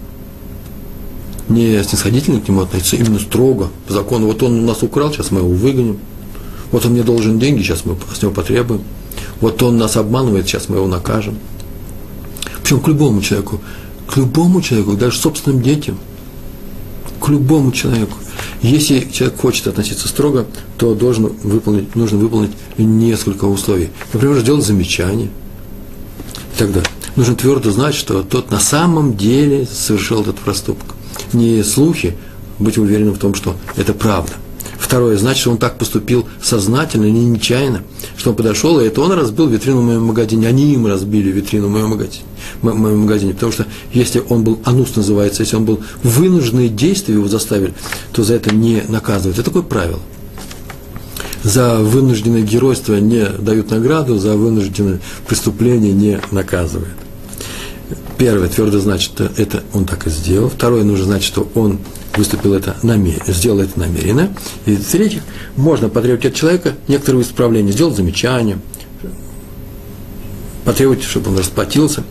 [1.50, 4.28] не снисходительно к нему относиться, именно строго, по закону.
[4.28, 6.00] Вот он у нас украл, сейчас мы его выгоним.
[6.72, 8.82] Вот он мне должен деньги, сейчас мы с него потребуем.
[9.40, 11.38] Вот он нас обманывает, сейчас мы его накажем.
[12.68, 13.62] Причем к любому человеку,
[14.08, 15.98] к любому человеку, даже собственным детям,
[17.22, 18.18] к любому человеку.
[18.62, 20.46] Если человек хочет относиться строго,
[20.78, 23.90] то должен выполнить, нужно выполнить несколько условий.
[24.12, 25.30] Например, сделать замечание
[26.56, 26.90] и так далее.
[27.16, 30.96] Нужно твердо знать, что тот на самом деле совершил этот проступок.
[31.32, 32.18] Не слухи,
[32.60, 34.34] быть уверенным в том, что это правда–
[34.88, 37.84] Второе, значит, что он так поступил сознательно, не нечаянно,
[38.16, 41.68] что он подошел, и это он разбил витрину в моем магазине, они им разбили витрину
[41.68, 42.24] в моем магазине,
[42.62, 43.34] моем магазине.
[43.34, 47.74] Потому что если он был, анус называется, если он был вынужденные действия его заставили,
[48.14, 49.38] то за это не наказывают.
[49.38, 50.00] Это такое правило.
[51.44, 56.90] За вынужденное геройство не дают награду, за вынужденное преступление не наказывают.
[58.18, 60.50] Первое, твердо значит, что это он так и сделал.
[60.50, 61.80] Второе, нужно знать, что он
[62.18, 64.30] выступил это намеренно, сделал это намеренно.
[64.66, 65.22] И в-третьих,
[65.56, 68.60] можно потребовать от человека некоторые исправления, сделать замечание,
[70.66, 72.04] потребовать, чтобы он расплатился.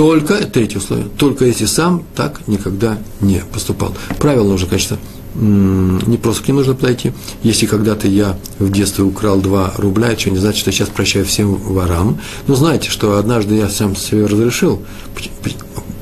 [0.00, 3.94] Только, третье условие, только если сам так никогда не поступал.
[4.18, 4.96] Правила нужно, конечно,
[5.34, 7.12] не просто к ним нужно подойти.
[7.42, 11.26] Если когда-то я в детстве украл 2 рубля, это не значит, что я сейчас прощаю
[11.26, 12.18] всем ворам.
[12.46, 14.82] Но знаете, что однажды я сам себе разрешил,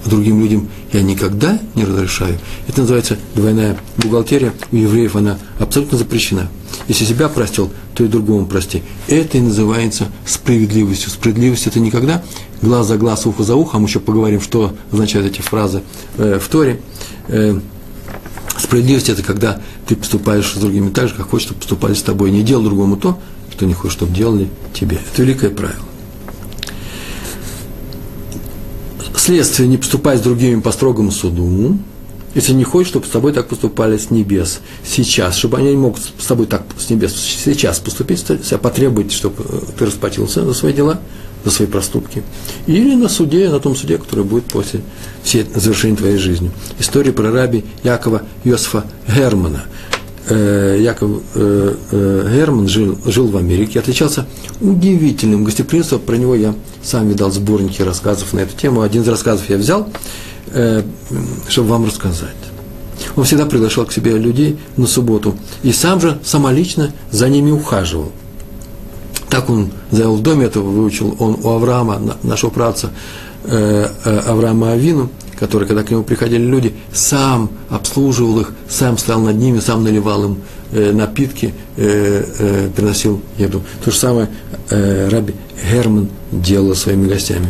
[0.09, 2.38] другим людям я никогда не разрешаю.
[2.66, 4.53] Это называется двойная бухгалтерия.
[4.73, 6.49] У евреев она абсолютно запрещена.
[6.87, 8.83] Если себя простил, то и другому прости.
[9.07, 11.11] Это и называется справедливостью.
[11.11, 12.23] Справедливость– это никогда
[12.62, 13.77] глаз за глаз, ухо за ухо.
[13.77, 15.83] А мы еще поговорим, что означают эти фразы
[16.16, 16.81] э, в Торе.
[17.29, 17.59] Э,
[18.59, 22.31] Справедливость– это когда ты поступаешь с другими так же, как хочешь, чтобы поступали с тобой.
[22.31, 23.18] Не делай другому то,
[23.53, 24.99] что не хочешь, чтобы делали тебе.
[25.12, 25.88] Это великое правило.
[29.19, 31.77] Следствие– не поступать с другими по строгому суду,
[32.37, 36.01] если не хочешь, чтобы с тобой так поступали с небес сейчас, чтобы они не могут
[36.01, 39.43] с тобой так с небес сейчас поступить, себя потребовать, чтобы
[39.77, 41.01] ты расплатился за свои дела–
[41.45, 42.23] за свои проступки,
[42.67, 44.81] или на суде, на том суде, который будет после
[45.25, 46.51] завершения твоей жизни.
[46.79, 49.65] История про раби Якова Йосифа Германа.
[50.31, 54.27] Э, Яков э, э, Герман жил, жил в Америке, отличался
[54.61, 56.01] удивительным гостеприимством.
[56.01, 58.83] Про него я сам видал сборники рассказов на эту тему.
[58.83, 59.88] Один из рассказов я взял,
[61.49, 62.37] чтобы вам рассказать.
[63.17, 68.12] Он всегда приглашал к себе людей на субботу и сам же самолично за ними ухаживал–
[69.31, 72.91] так он завел в доме, это выучил он у Авраама, нашего праца
[73.45, 79.61] Авраама Авину, который, когда к нему приходили люди, сам обслуживал их, сам стоял над ними,
[79.61, 80.38] сам наливал им
[80.72, 83.62] э, напитки, приносил еду.
[83.85, 84.29] То же самое
[84.68, 85.35] Раби
[85.70, 87.48] Герман делал своими гостями.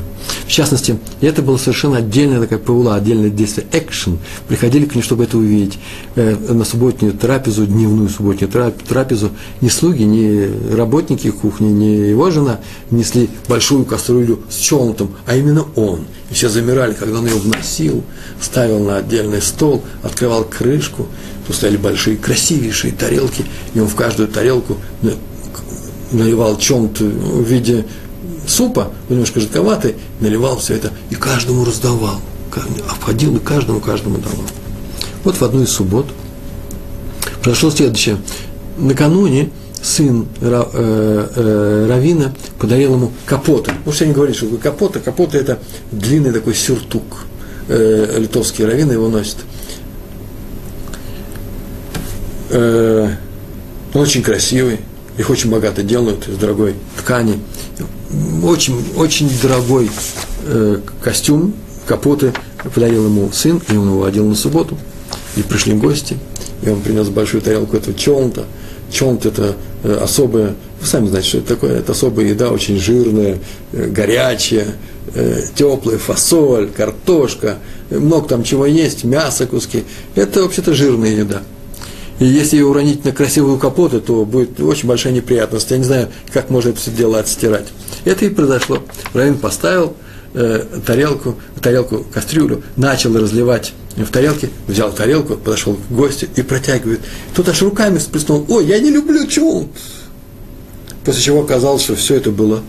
[0.48, 4.18] В частности, это было совершенно отдельная такая паула, отдельное действие, экшен.
[4.48, 5.78] Приходили к ней, чтобы это увидеть.
[6.16, 9.30] Э, на субботнюю трапезу, дневную субботнюю трапезу,
[9.60, 15.66] ни слуги, ни работники кухни, ни его жена несли большую кастрюлю с челнутым, а именно
[15.76, 16.06] он.
[16.30, 18.02] И все замирали, когда он ее вносил,
[18.40, 21.08] ставил на отдельный стол, открывал крышку,
[21.46, 24.78] тут стояли большие, красивейшие тарелки, и он в каждую тарелку
[26.10, 27.84] наливал чем-то в виде
[28.48, 32.20] супа, немножко жидковатый, наливал все это и каждому раздавал.
[32.88, 34.46] Обходил и каждому, каждому давал.
[35.22, 36.06] Вот в одну из суббот
[37.42, 38.16] произошло следующее.
[38.78, 39.50] Накануне
[39.82, 43.72] сын э, э, Равина подарил ему капоты.
[43.84, 45.00] Ну, все не говорит, что капота.
[45.00, 45.58] Капота– это
[45.92, 47.26] длинный такой сюртук.
[47.68, 49.36] Э, литовские раввины его носят.
[52.50, 54.78] он очень красивый,
[55.18, 57.40] их очень богато делают из дорогой ткани
[58.42, 59.90] очень, очень дорогой
[60.44, 61.54] э, костюм,
[61.86, 62.32] капоты
[62.74, 64.76] подарил ему сын, и он его одел на субботу.
[65.36, 66.16] И пришли гости,
[66.62, 68.44] и он принес большую тарелку этого чонта.
[68.90, 69.54] Чонт– это
[69.84, 73.38] э, особая, вы сами знаете, что это такое, это особая еда, очень жирная,
[73.72, 74.66] э, горячая,
[75.54, 77.56] теплая, фасоль, картошка,
[77.90, 79.84] много там чего есть, мясо, куски.
[80.14, 81.42] Это вообще-то жирная еда.
[82.18, 85.70] И если ее уронить на красивую капоту, то будет очень большая неприятность.
[85.70, 87.66] Я не знаю, как можно это все дело отстирать.
[88.04, 88.82] Это и произошло.
[89.12, 89.94] Равин поставил
[90.34, 97.00] э, тарелку, тарелку, кастрюлю, начал разливать в тарелке, взял тарелку, подошел к гостю и протягивает.
[97.34, 98.44] Тот аж руками сплеснул.
[98.48, 99.68] Ой, я не люблю чулт.
[101.04, 102.62] После чего оказалось, что все это было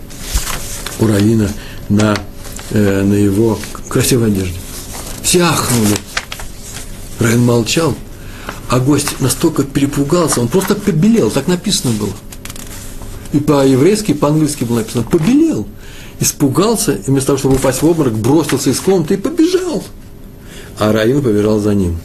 [1.00, 1.50] у Равина
[1.90, 2.18] на,
[2.72, 4.58] э, на его красивой одежде.
[5.22, 5.96] Все ахнули.
[7.20, 7.96] Равин молчал,
[8.70, 12.14] а гость настолько перепугался, он просто побелел, так написано было.
[13.34, 15.68] И по-еврейски, и по-английски было написано, побелел.
[16.20, 19.84] Испугался, и вместо того, чтобы упасть в обморок, бросился из комнаты и побежал.
[20.78, 21.98] А Раин побежал за ним.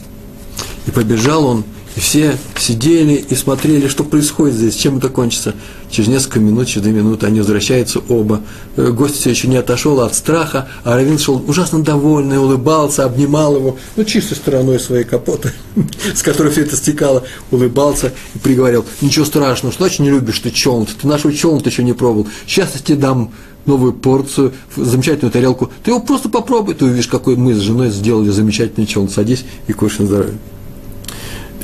[0.87, 1.65] И побежал он
[1.97, 5.55] и все сидели и смотрели, что происходит здесь, чем это кончится.
[5.91, 8.41] Через несколько минут, через две минуты они возвращаются оба.
[8.77, 13.57] Э, гость все еще не отошел от страха, а Равин шел ужасно довольный, улыбался, обнимал
[13.57, 15.53] его, ну, чистой стороной своей капоты,
[16.15, 20.51] с которой все это стекало, улыбался и приговорил, ничего страшного, что значит не любишь ты
[20.51, 23.31] челнт, ты нашего челнта еще не пробовал, сейчас я тебе дам
[23.67, 28.31] новую порцию, замечательную тарелку, ты его просто попробуй, ты увидишь, какой мы с женой сделали
[28.31, 30.39] замечательный челн, садись и кушай на здоровье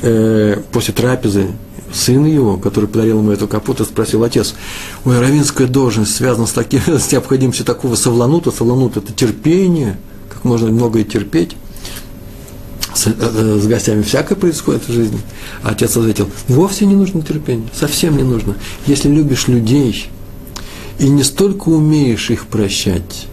[0.01, 1.47] э, после трапезы
[1.93, 4.55] сын его, который подарил ему эту капоту, спросил отец,
[5.05, 9.97] ой, равинская должность связана с, таким, с необходимостью такого совланута, совланут– это терпение,
[10.29, 11.55] как можно многое терпеть,
[12.93, 15.19] с, э, э, с гостями всякое происходит в жизни.
[15.63, 18.55] А отец ответил, вовсе не нужно терпение, совсем не нужно.
[18.85, 20.09] Если любишь людей
[20.99, 23.27] и не столько умеешь их прощать,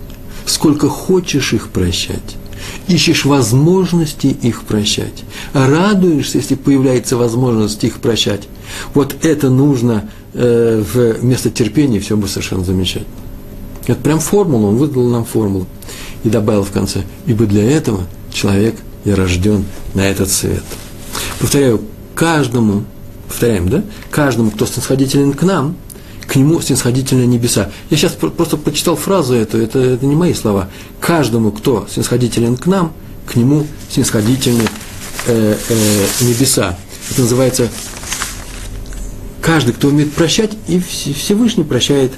[0.46, 2.36] сколько хочешь их прощать,
[2.88, 8.48] ищешь возможности их прощать, радуешься, если появляется возможность их прощать.
[8.94, 10.82] Вот это нужно э,
[11.20, 13.12] вместо терпения, все бы совершенно замечательно.
[13.86, 15.66] Это прям формула, он выдал нам формулу
[16.24, 18.00] и добавил в конце, ибо для этого
[18.32, 20.62] человек и рожден на этот свет.
[21.40, 21.80] Повторяю,
[22.14, 22.84] каждому,
[23.26, 25.76] повторяем, да, каждому, кто снисходителен к нам,
[26.28, 27.70] к нему снисходительны небеса.
[27.90, 30.68] Я сейчас просто прочитал фразу эту, это, это не мои слова.
[31.00, 32.92] Каждому, кто снисходителен к нам,
[33.26, 34.64] к нему снисходительны
[35.26, 36.78] э, э, небеса.
[37.10, 37.68] Это называется
[39.40, 42.12] каждый, кто умеет прощать, и Всевышний прощает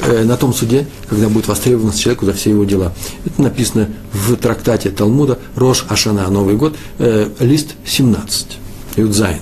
[0.00, 2.92] э, на том суде, когда будет востребован человеку за все его дела.
[3.24, 8.58] Это написано в трактате Талмуда Рош Ашана, Новый год, э, лист 17,
[8.96, 9.38] Юдзайн.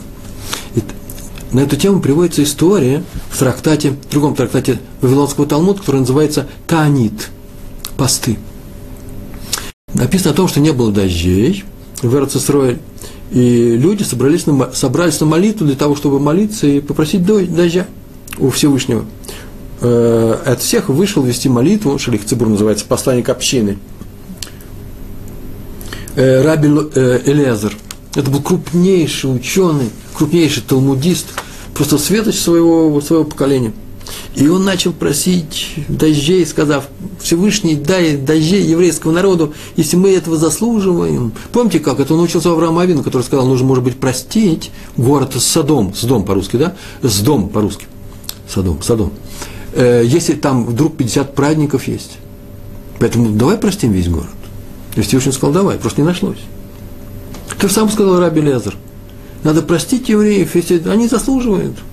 [1.53, 7.31] На эту тему приводится история в трактате, в другом трактате Вавилонского Талмуда, который называется Таанит,
[7.97, 8.39] посты.
[9.93, 11.65] Написано о том, что не было дождей
[12.03, 12.79] в Эрцисроэль,
[13.33, 17.87] и люди собрались на, собрались на молитву для того, чтобы молиться и попросить дождя
[18.39, 19.05] у Всевышнего.
[19.81, 23.79] Э, от всех вышел вести молитву, Шалих Цибур называется, посланник общины.
[26.15, 27.77] Э, Раби э, Элезер.
[28.15, 31.27] Это был крупнейший ученый, крупнейший талмудист,
[31.75, 33.73] просто светоч своего, своего поколения–
[34.35, 36.89] и он начал просить дождей, сказав,
[37.21, 41.33] Всевышний, дай дождей еврейскому народу, если мы этого заслуживаем.
[41.53, 45.35] Помните, как это он учился у Авраама Авину, который сказал, нужно, может быть, простить город
[45.35, 46.75] Садом, с дом по-русски, да?
[47.03, 47.87] С дом по-русски.
[48.49, 49.13] Садом, Садом.
[49.75, 52.19] Э, если там вдруг 50 праздников есть.
[52.99, 54.29] Поэтому давай простим весь город.
[54.97, 56.39] И Всевышний сказал, давай, просто не нашлось.
[57.59, 58.77] То же самое сказал Раби Лезер.
[59.43, 61.77] Надо простить евреев, если они заслуживают–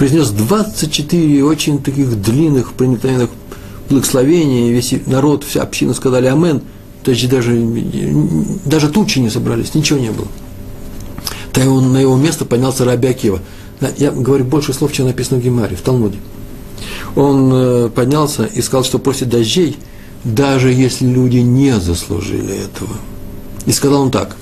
[0.00, 3.28] произнес 24 очень таких длинных проникновенных
[3.90, 6.62] благословений, весь народ, вся община сказали «Амен»,
[7.02, 7.62] то есть даже,
[8.64, 10.26] даже тучи не собрались, ничего не было.
[11.52, 13.40] То он, на его место поднялся Раби Акива.
[13.98, 16.16] Я говорю больше слов, чем написано в Гемаре, в Талмуде.
[17.14, 19.76] Он э, поднялся и сказал, что просит дождей,
[20.24, 22.96] даже если люди не заслужили этого.
[23.66, 24.34] И сказал он так,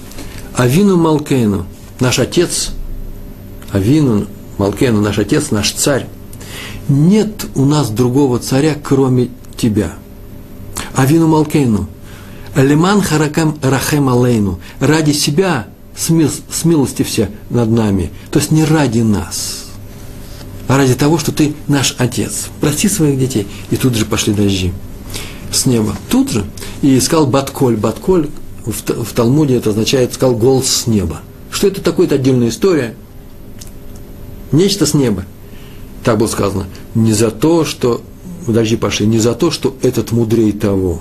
[0.55, 1.67] Авину Малкейну,
[2.01, 2.71] наш отец,
[3.73, 4.27] Авину,
[4.59, 6.07] Малкену, наш отец, наш царь,
[6.89, 9.93] нет у нас другого царя, кроме тебя.
[10.95, 11.87] Авину Малкейну,
[12.57, 19.69] Лиман Харакам Рахем Алейну, ради себя смилости все над нами, то есть не ради нас,
[20.69, 22.49] а ради того, что ты наш отец.
[22.61, 23.49] Прости своих детей.
[23.71, 24.73] И тут же пошли дожди
[25.51, 25.97] с неба.
[26.11, 26.45] Тут же.
[26.83, 27.77] И искал Батколь.
[27.77, 28.29] Батколь
[28.67, 31.23] в, в Талмуде это означает, сказал голос с неба.
[31.51, 32.95] Что это такое, это отдельная история–
[34.53, 35.25] нечто с неба.
[36.05, 36.67] Так было сказано.
[36.95, 38.03] Не за то, что
[38.47, 41.01] дожди пошли, не за то, что этот мудрее того,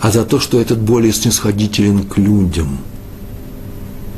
[0.00, 2.78] а за то, что этот более снисходителен к людям.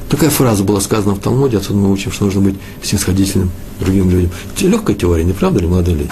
[0.08, 3.50] Такая фраза была сказана в Талмуде, отсюда мы учим, что нужно быть снисходительным
[3.80, 4.30] другим людям.
[4.60, 6.10] Легкая теория, не правда ли, молодые люди?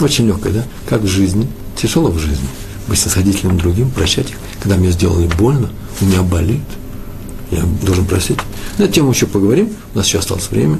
[0.00, 0.64] Очень легкая, да?
[0.88, 2.46] Как в жизни, тяжело в жизни.
[2.88, 4.36] Быть снисходительным другим, прощать их.
[4.60, 6.60] Когда мне сделали больно, у меня болит,
[7.52, 8.38] я должен просить.
[8.78, 10.78] На эту тему еще поговорим, у нас еще осталось время.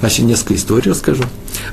[0.00, 1.24] Значит, несколько историй расскажу.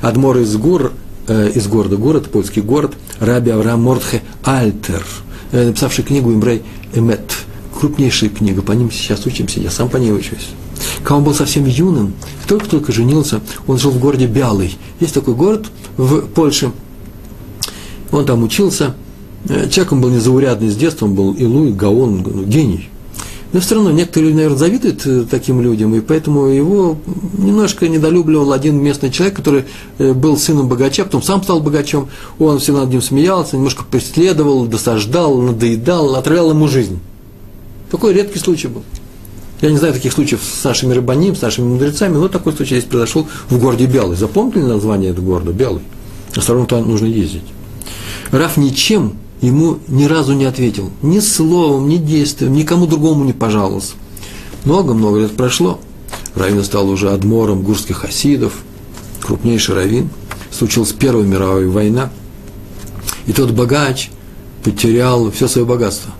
[0.02, 0.92] Адмор из гор,
[1.26, 5.04] э, из города, город, польский город, Раби Авраам Мортхе Альтер,
[5.52, 6.62] э, написавший книгу Имбрей
[6.94, 7.32] Эмет,
[7.78, 10.48] крупнейшая книга, по ним сейчас учимся, я сам по ней учусь.
[10.98, 12.14] Когда он был совсем юным,
[12.46, 14.76] только-только женился, он жил в городе Бялый.
[15.00, 16.72] Есть такой город в Польше.
[18.12, 18.94] Он там учился.
[19.48, 22.90] Э, человек он был незаурядный с детства, он был Илуй, Гаон, ну, гений.
[23.52, 26.98] Но все равно некоторые люди, наверное, завидуют э, таким людям, и поэтому его
[27.38, 29.64] немножко недолюбливал один местный человек, который
[29.98, 34.66] э, был сыном богача, потом сам стал богачом, он все над ним смеялся, немножко преследовал,
[34.66, 36.98] досаждал, надоедал, отравлял ему жизнь.
[37.90, 38.82] Такой редкий случай был.
[39.60, 42.84] Я не знаю таких случаев с нашими рыбаним, с нашими мудрецами, но такой случай здесь
[42.84, 44.16] произошел в городе Белый.
[44.16, 45.52] Запомнили название этого города?
[45.52, 45.82] Белый.
[46.34, 47.44] Равно туда нужно ездить.
[48.30, 50.90] Раф ничем ему ни разу не ответил.
[51.02, 53.94] Ни словом, ни действием, никому другому не пожаловался.
[54.64, 55.78] Много-много лет прошло.
[56.34, 58.52] Равин стал уже адмором гурских хасидов,
[59.22, 60.10] крупнейший равин.
[60.50, 62.10] Случилась Первая мировая война.
[63.26, 64.10] И тот богач
[64.62, 66.12] потерял все свое богатство.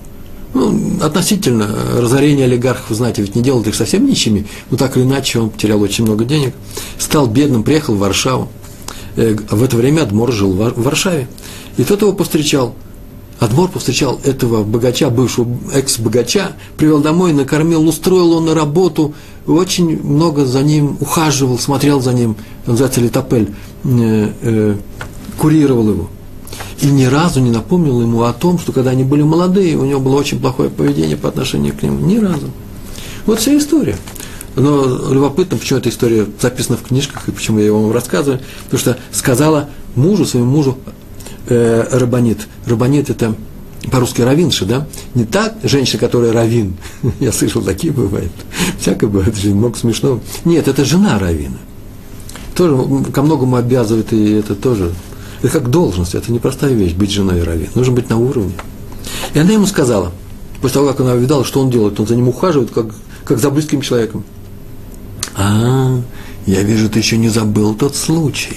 [0.55, 5.39] Ну, относительно разорения олигархов, знаете, ведь не делал их совсем нищими, но так или иначе
[5.39, 6.55] он потерял очень много денег,
[6.99, 8.49] стал бедным, приехал в Варшаву.
[9.17, 11.29] Э, в это время Адмор жил в Варшаве.
[11.77, 12.75] И тот его повстречал–
[13.39, 19.15] Адмор повстречал этого богача, бывшего экс-богача, привел домой, накормил, устроил он на работу,
[19.47, 24.77] очень много за ним ухаживал, смотрел за ним, называется Литопель, э, э,
[25.39, 26.09] курировал его.
[26.81, 30.01] И ни разу не напомнил ему о том, что когда они были молодые, у него
[30.01, 32.05] было очень плохое поведение по отношению к нему.
[32.05, 32.51] Ни разу.
[33.27, 33.97] Вот вся история.
[34.57, 38.41] Но любопытно, почему эта история записана в книжках и почему я вам рассказываю.
[38.65, 40.79] Потому что сказала мужу, своему мужу,
[41.49, 42.47] э, рабанит.
[42.67, 43.35] Рабанит– это
[43.91, 44.87] по-русски равинша, да?
[45.15, 46.77] Не та женщина, которая равин.
[47.21, 48.33] Я слышал, такие бывают.
[48.79, 50.21] Всякое бывает, много смешного.
[50.45, 51.59] Нет, это жена равина.
[52.55, 52.77] Тоже
[53.13, 54.93] ко многому обязывает, и это тоже,
[55.43, 57.69] это как должность, это непростая вещь, быть женой равина.
[57.75, 58.55] Нужно быть на уровне.
[59.35, 60.13] И она ему сказала,
[60.63, 62.87] после того, как она увидала, что он делает, он за ним ухаживает, как,
[63.25, 64.25] как за близким человеком.
[65.37, 66.01] А,
[66.47, 68.57] я вижу, ты еще не забыл тот случай.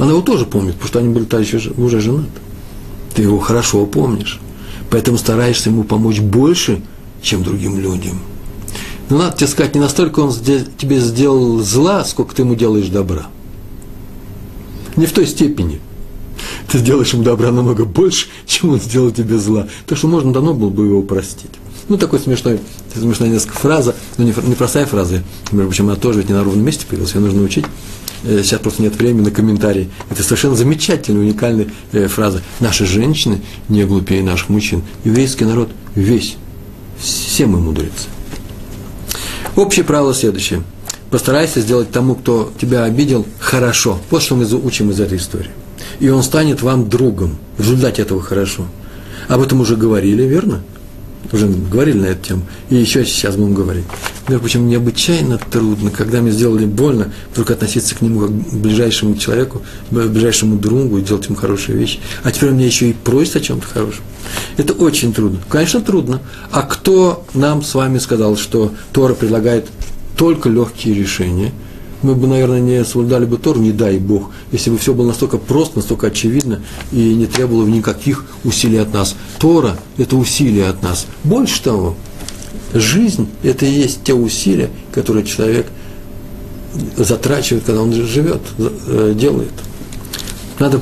[0.00, 2.30] Она его тоже помнит, потому что они были тогда еще уже женаты.
[3.14, 4.40] Ты его хорошо помнишь.
[4.88, 6.80] Поэтому стараешься ему помочь больше,
[7.20, 8.18] чем другим людям.
[9.10, 13.26] Но надо тебе сказать, не настолько он тебе сделал зла, сколько ты ему делаешь добра.
[14.96, 15.80] Не в той степени.
[16.72, 19.68] Ты сделаешь ему добра намного больше, чем он сделал тебе зла.
[19.86, 21.50] Так что можно давно было бы его простить.
[21.90, 22.60] Ну, такой смешной,
[22.94, 26.44] смешная несколько фраза, но не, не простая фраза, между прочим, она тоже ведь не на
[26.44, 27.64] ровном месте появилась, ее нужно учить.
[28.22, 29.90] Э, сейчас просто нет времени на комментарии.
[30.08, 32.42] Это совершенно замечательная, уникальная э, фраза.
[32.60, 34.82] Наши женщины не глупее наших мужчин.
[35.02, 36.36] Еврейский народ весь,
[36.96, 38.06] все мы мудрецы.
[39.56, 40.62] Общее правило следующее.
[41.10, 43.98] Постарайся сделать тому, кто тебя обидел, хорошо.
[44.10, 45.50] Вот что мы учим из этой истории.
[45.98, 47.36] И он станет вам другом.
[47.56, 48.66] В результате этого хорошо.
[49.26, 50.62] Об этом уже говорили, верно?
[51.32, 53.84] Уже говорили на эту тему, и еще сейчас будем говорить.
[54.28, 59.16] Между прочим, необычайно трудно, когда мне сделали больно, вдруг относиться к нему как к ближайшему
[59.16, 62.00] человеку, ближайшему другу и делать ему хорошие вещи.
[62.22, 64.02] А теперь он меня еще и просит о чем-то хорошем.
[64.56, 65.40] Это очень трудно.
[65.48, 66.20] Конечно, трудно.
[66.50, 69.66] А кто нам с вами сказал, что Тора предлагает
[70.16, 71.52] только легкие решения–
[72.02, 75.38] мы бы, наверное, не соблюдали бы Тор, не дай Бог, если бы все было настолько
[75.38, 79.16] просто, настолько очевидно и не требовало никаких усилий от нас.
[79.38, 81.06] Тора– это усилия от нас.
[81.24, 81.96] Больше того,
[82.72, 85.66] жизнь– это и есть те усилия, которые человек
[86.96, 89.52] затрачивает, когда он живет, э, делает.
[90.58, 90.80] Надо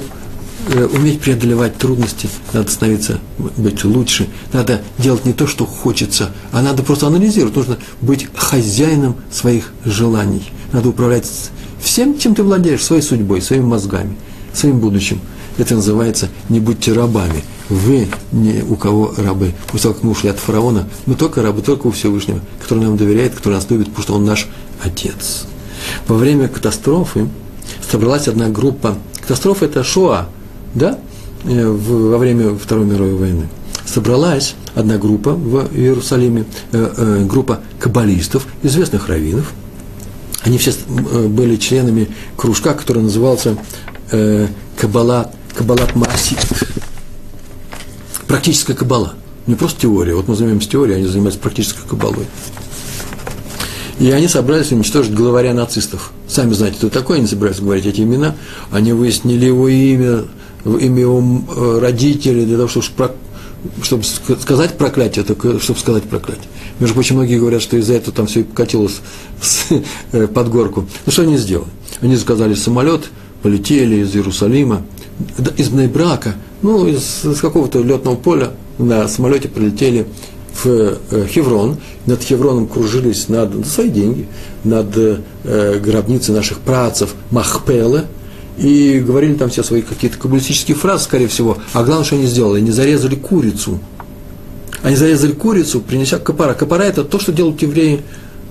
[0.69, 3.21] э, уметь преодолевать трудности, надо становиться,
[3.57, 9.17] быть лучше, надо делать не то, что хочется, а надо просто анализировать, нужно быть хозяином
[9.33, 11.27] своих желаний– надо управлять
[11.81, 14.17] всем, чем ты владеешь, своей судьбой, своими мозгами,
[14.53, 15.21] своим будущим.
[15.57, 17.43] Это называется «не будьте рабами».
[17.69, 19.53] Вы не у кого рабы.
[19.67, 22.97] После того, как мы ушли от фараона, мы только рабы, только у Всевышнего, который нам
[22.97, 24.49] доверяет, который нас любит, потому что он наш
[24.83, 25.45] отец.
[26.07, 27.29] Во время катастрофы
[27.91, 28.97] собралась одна группа.
[29.21, 30.29] Катастрофа– это Шоа,
[30.75, 30.99] да,
[31.45, 33.49] э, во время Второй мировой войны.
[33.85, 39.53] Собралась одна группа в Иерусалиме, э, э, группа каббалистов, известных раввинов–
[40.49, 43.57] они все э, были членами кружка, который назывался
[44.11, 46.39] э, Каббала, Каббалат Масит.
[48.27, 49.15] Практическая каббала.
[49.47, 50.15] Не просто теория.
[50.15, 52.27] Вот мы занимаемся теорией, они занимаются практической каббалой.
[53.99, 56.13] И они собрались уничтожить главаря нацистов.
[56.27, 58.35] Сами знаете, кто такой, они собираются говорить эти имена.
[58.71, 60.25] Они выяснили его имя,
[60.65, 63.13] имя его э, родителей, для того, чтобы,
[63.83, 66.45] чтобы сказать проклятие, только чтобы сказать проклятие.
[66.81, 69.01] Между прочим, многие говорят, что из-за этого там все и покатилось
[70.13, 70.87] э, под горку.
[71.07, 71.69] Ну, что они сделали?
[72.01, 73.11] Они заказали самолет,
[73.43, 74.83] полетели из Иерусалима,
[75.57, 80.07] из Брака, ну, из, из какого-то летного поля на самолете прилетели
[80.63, 84.29] в э, Хеврон, над Хевроном кружились над, на свои деньги,
[84.65, 88.05] над э, гробницей наших працев Махпелы,
[88.59, 91.59] и говорили там все свои какие-то каббалистические фразы, скорее всего.
[91.73, 93.79] А главное, что они сделали, они зарезали курицу–
[94.83, 96.55] они зарезали курицу, принеся капара.
[96.55, 98.03] Капара– это то, что делают евреи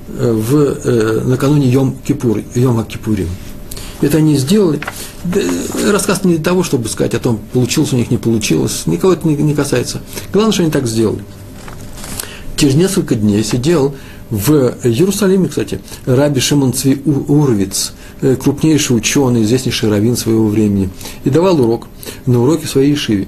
[0.09, 3.27] э, в, э, накануне Йом-Кипур, Йом-Кипурим.
[4.01, 4.79] Это они сделали.
[5.89, 8.83] Рассказ не для того, чтобы сказать о том, получилось у них, не получилось.
[8.85, 10.01] Никого это не, не касается.
[10.31, 11.23] Главное, что они так сделали.
[12.57, 13.95] Через несколько дней сидел
[14.29, 20.89] в Иерусалиме, кстати, Раби Шимон Цви Урвиц, э, крупнейший ученый, известнейший раввин своего времени,
[21.23, 21.87] и давал урок
[22.25, 23.27] на уроке своей Ишиве.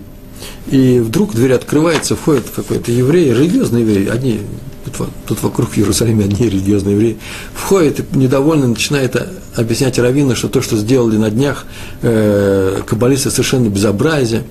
[0.71, 4.41] И вдруг дверь открывается, входит какой-то еврей, религиозный еврей, одни,
[4.85, 7.17] тут, тут вокруг Иерусалима одни религиозные евреи,
[7.53, 9.15] входит и недовольно начинает
[9.55, 11.65] объяснять Равину, что то, что сделали на днях
[12.01, 14.43] э, каббалисты, совершенно безобразие,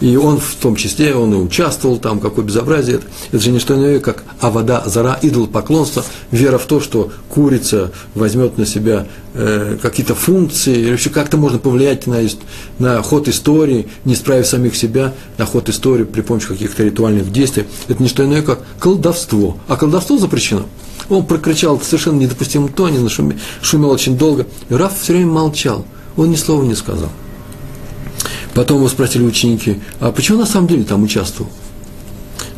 [0.00, 3.06] и он в том числе, он и участвовал там, какое безобразие это.
[3.32, 7.90] Это же не что иное, как авода, зара, идол поклонства, вера в то, что курица
[8.14, 12.20] возьмет на себя э, какие-то функции, или вообще как-то можно повлиять на,
[12.78, 17.64] на ход истории, не справив самих себя, на ход истории при помощи каких-то ритуальных действий.
[17.88, 19.58] Это не что иное, как колдовство.
[19.68, 20.66] А колдовство запрещено.
[21.08, 24.46] Он прокричал в совершенно недопустимом тоне, нашумел, шумел очень долго.
[24.70, 25.84] И Раф все время молчал.
[26.16, 27.10] Он ни слова не сказал.
[28.54, 31.50] Потом его спросили ученики, а почему на самом деле там участвовал?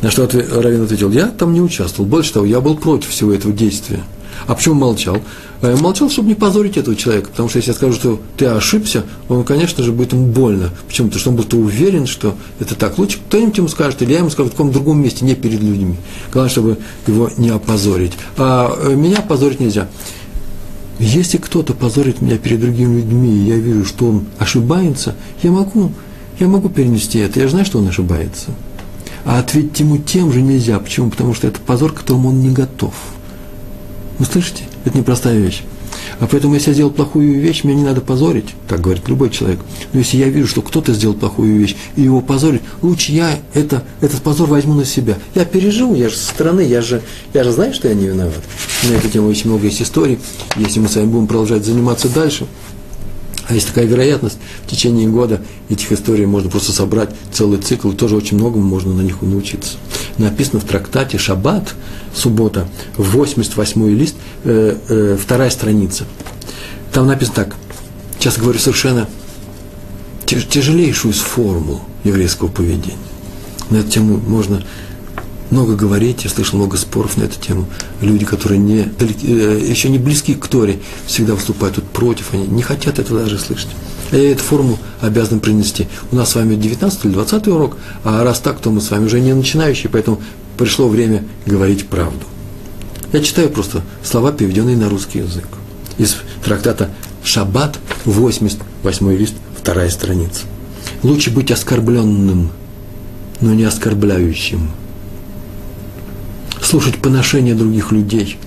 [0.01, 2.07] На что Равин ответил, я там не участвовал.
[2.07, 4.03] Больше того, я был против всего этого действия.
[4.45, 5.17] А почему молчал?
[5.61, 9.03] Я молчал, чтобы не позорить этого человека, потому что если я скажу, что ты ошибся,
[9.27, 10.69] он, конечно же, будет ему больно.
[10.87, 11.07] Почему?
[11.07, 12.97] Потому что он будет уверен, что это так.
[12.99, 15.95] Лучше кто-нибудь ему скажет, или я ему скажу в каком-то другом месте, не перед людьми.
[16.31, 16.77] Главное, чтобы
[17.07, 18.13] его не опозорить.
[18.37, 19.87] А э, меня позорить нельзя.
[20.99, 25.91] Если кто-то позорит меня перед другими людьми, и я вижу, что он ошибается, я могу,
[26.39, 27.39] я могу перенести это.
[27.39, 28.51] Я знаю, что он ошибается.
[29.25, 30.79] А ответить ему тем же нельзя.
[30.79, 31.09] Почему?
[31.09, 32.93] Потому что это позор, к которому он не готов.
[34.19, 34.63] Вы слышите?
[34.85, 35.63] Это непростая вещь.
[36.19, 39.59] А поэтому, если я сделал плохую вещь, меня не надо позорить, так говорит любой человек.
[39.93, 43.83] Но если я вижу, что кто-то сделал плохую вещь, и его позорить, лучше я это,
[44.01, 45.17] этот позор возьму на себя.
[45.35, 47.01] Я переживу, я же со стороны, я же,
[47.33, 48.41] я же знаю, что я не виноват.
[48.83, 50.17] На эту тему очень много есть историй.
[50.55, 52.47] Если мы с вами будем продолжать заниматься дальше,
[53.47, 57.95] а есть такая вероятность, в течение года этих историй можно просто собрать целый цикл, и
[57.95, 59.77] тоже очень многому можно на них научиться.
[60.17, 61.73] Написано в трактате «Шаббат»,
[62.13, 62.67] суббота,
[62.97, 66.05] 88 лист, э, э, вторая страница.
[66.91, 67.55] Там написано так,
[68.19, 69.07] сейчас говорю совершенно
[70.25, 72.97] тяжелейшую из формул еврейского поведения.
[73.69, 74.63] На эту тему можно
[75.51, 77.65] много говорить, я слышал много споров на эту тему.
[78.01, 82.61] Люди, которые не, э, еще не близки к Торе, всегда выступают тут против, они не
[82.61, 83.69] хотят этого даже слышать.
[84.11, 85.87] Я эту форму обязан принести.
[86.11, 89.05] У нас с вами 19 или 20 урок, а раз так, то мы с вами
[89.05, 90.21] уже не начинающие, поэтому
[90.57, 92.25] пришло время говорить правду.
[93.13, 95.47] Я читаю просто слова, переведенные на русский язык.
[95.97, 96.89] Из трактата
[97.23, 100.41] «Шаббат», 88 лист, вторая страница.
[101.03, 102.51] Лучше быть оскорбленным,
[103.39, 104.71] но не оскорбляющим–
[106.67, 108.37] слушать поношения других людей,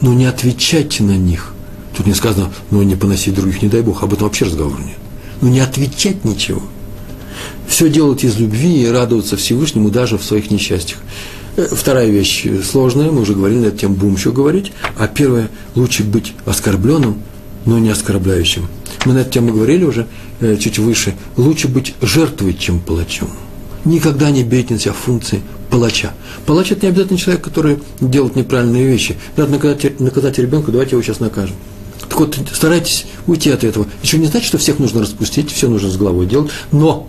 [0.00, 1.52] но не отвечайте на них.
[1.94, 4.96] Тут не сказано, ну не поносить других, не дай Бог, об этом вообще разговора нет.
[5.42, 6.62] Ну не отвечать ничего.
[7.68, 11.00] Все делать из любви и радоваться Всевышнему даже в своих несчастьях.
[11.56, 14.72] Э, вторая вещь сложная, мы уже говорили на эту тему, будем еще говорить.
[14.96, 17.22] А первое, лучше быть оскорбленным,
[17.66, 18.68] но не оскорбляющим.
[19.04, 20.06] Мы на эту тему говорили уже
[20.40, 21.14] э, чуть выше.
[21.36, 23.28] Лучше быть жертвой, чем палачом.
[23.84, 26.12] Никогда не бейте на себя функции палача.
[26.46, 29.16] Палач– это не обязательно человек, который делает неправильные вещи.
[29.36, 31.56] Надо наказать, наказать ребенка, давайте его сейчас накажем.
[32.08, 33.86] Так вот, старайтесь уйти от этого.
[34.02, 37.08] Еще не значит, что всех нужно распустить, все нужно с головой делать, но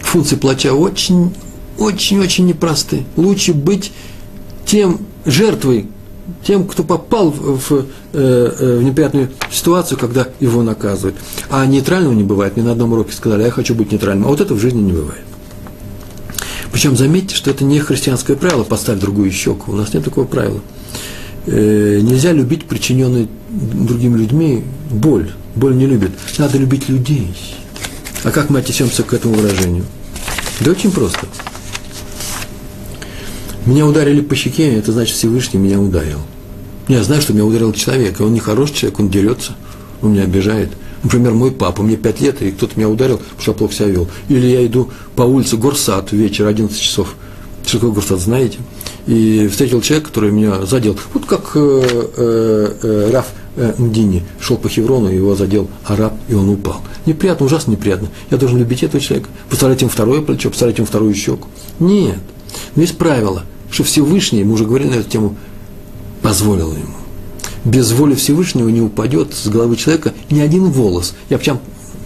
[0.00, 1.34] функции плача очень,
[1.78, 3.04] очень, очень непросты.
[3.16, 3.92] Лучше быть
[4.64, 5.88] тем жертвой,
[6.44, 11.16] тем, кто попал в, в, э, э, в неприятную ситуацию, когда его наказывают.
[11.50, 12.56] А нейтрального не бывает.
[12.56, 14.26] Мне на одном уроке сказали, «А я хочу быть нейтральным.
[14.26, 15.24] А вот это в жизни не бывает.
[16.74, 19.70] Причем заметьте, что это не христианское правило «поставь другую щеку».
[19.70, 20.60] У нас нет такого правила.
[21.46, 25.30] Э, нельзя любить причиненную другими людьми боль.
[25.54, 26.10] Боль не любит.
[26.36, 27.32] Надо любить людей.
[28.24, 29.84] А как мы отнесемся к этому выражению?
[30.62, 31.28] Да очень просто.
[33.66, 36.18] Меня ударили по щеке, это значит Всевышний меня ударил.
[36.88, 39.52] Я знаю, что меня ударил человек, и он не хороший человек, он дерется,
[40.02, 40.70] он меня обижает–
[41.04, 43.86] Например, мой папа, мне 5 лет, и кто-то меня ударил, потому что я плохо себя
[43.88, 44.08] вел.
[44.28, 47.14] Или я иду по улице Горсад вечер, 11 часов.
[47.64, 48.58] Что такое Горсад, знаете?
[49.06, 50.98] И встретил человека, который меня задел.
[51.12, 53.26] Вот как э, э, э, Раф
[53.56, 56.80] э, Мдини шел по Хеврону, его задел араб, и он упал.
[57.04, 58.08] Неприятно, ужасно неприятно.
[58.30, 61.48] Я должен любить этого человека, поставлять ему второе плечо, поставлять ему вторую щеку.
[61.80, 62.18] Нет.
[62.76, 65.36] Но есть правило, что Всевышний, мы уже говорили на эту тему,
[66.22, 67.03] позволил ему
[67.64, 71.14] без воли Всевышнего не упадет с головы человека ни один волос.
[71.30, 71.40] Я,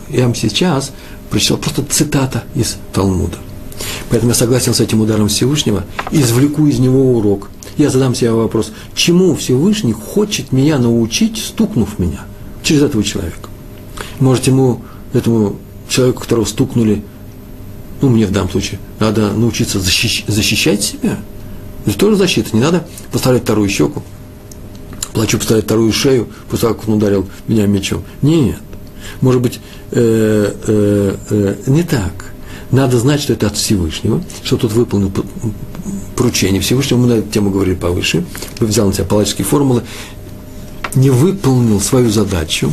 [0.09, 0.93] я вам сейчас
[1.31, 3.39] прочитал просто цитата из Талмуда.
[4.11, 7.51] Поэтому я согласен с этим ударом Всевышнего извлеку из него урок.
[7.77, 12.21] Я задам себе вопрос, чему Всевышний хочет меня научить, стукнув меня
[12.63, 13.49] через этого человека?
[14.19, 14.83] Может, ему,
[15.13, 15.57] этому
[15.89, 17.05] человеку, которого стукнули,
[18.01, 21.19] ну, мне в данном случае, надо научиться защищ, защищать себя?
[21.87, 24.03] Это тоже защита, не надо поставлять вторую щеку,
[25.19, 28.05] плачу поставить вторую шею после того, как он ударил меня мечом.
[28.23, 28.61] Нет.
[29.21, 29.59] Может быть,
[29.91, 32.12] э, э, э, не так.
[32.71, 35.11] Надо знать, что это от Всевышнего, что тот выполнил
[36.14, 37.01] поручение Всевышнего.
[37.01, 38.25] Мы на эту тему говорили повыше.
[38.61, 39.83] Взял на себя палаческие формулы.
[40.95, 42.73] Не выполнил свою задачу,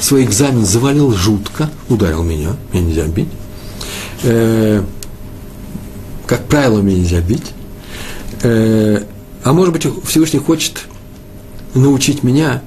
[0.00, 3.28] свой экзамен завалил жутко, ударил меня, меня нельзя бить.
[4.24, 4.82] Э,
[6.26, 7.52] как правило, меня нельзя бить.
[8.42, 9.04] Э,
[9.44, 10.85] а может быть, Всевышний хочет
[11.76, 12.62] научить меня,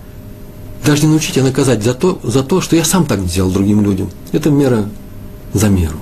[0.85, 3.81] даже не научить, а наказать за то, за то, что я сам так сделал другим
[3.81, 4.09] людям.
[4.31, 4.89] Это мера
[5.53, 5.97] за меру.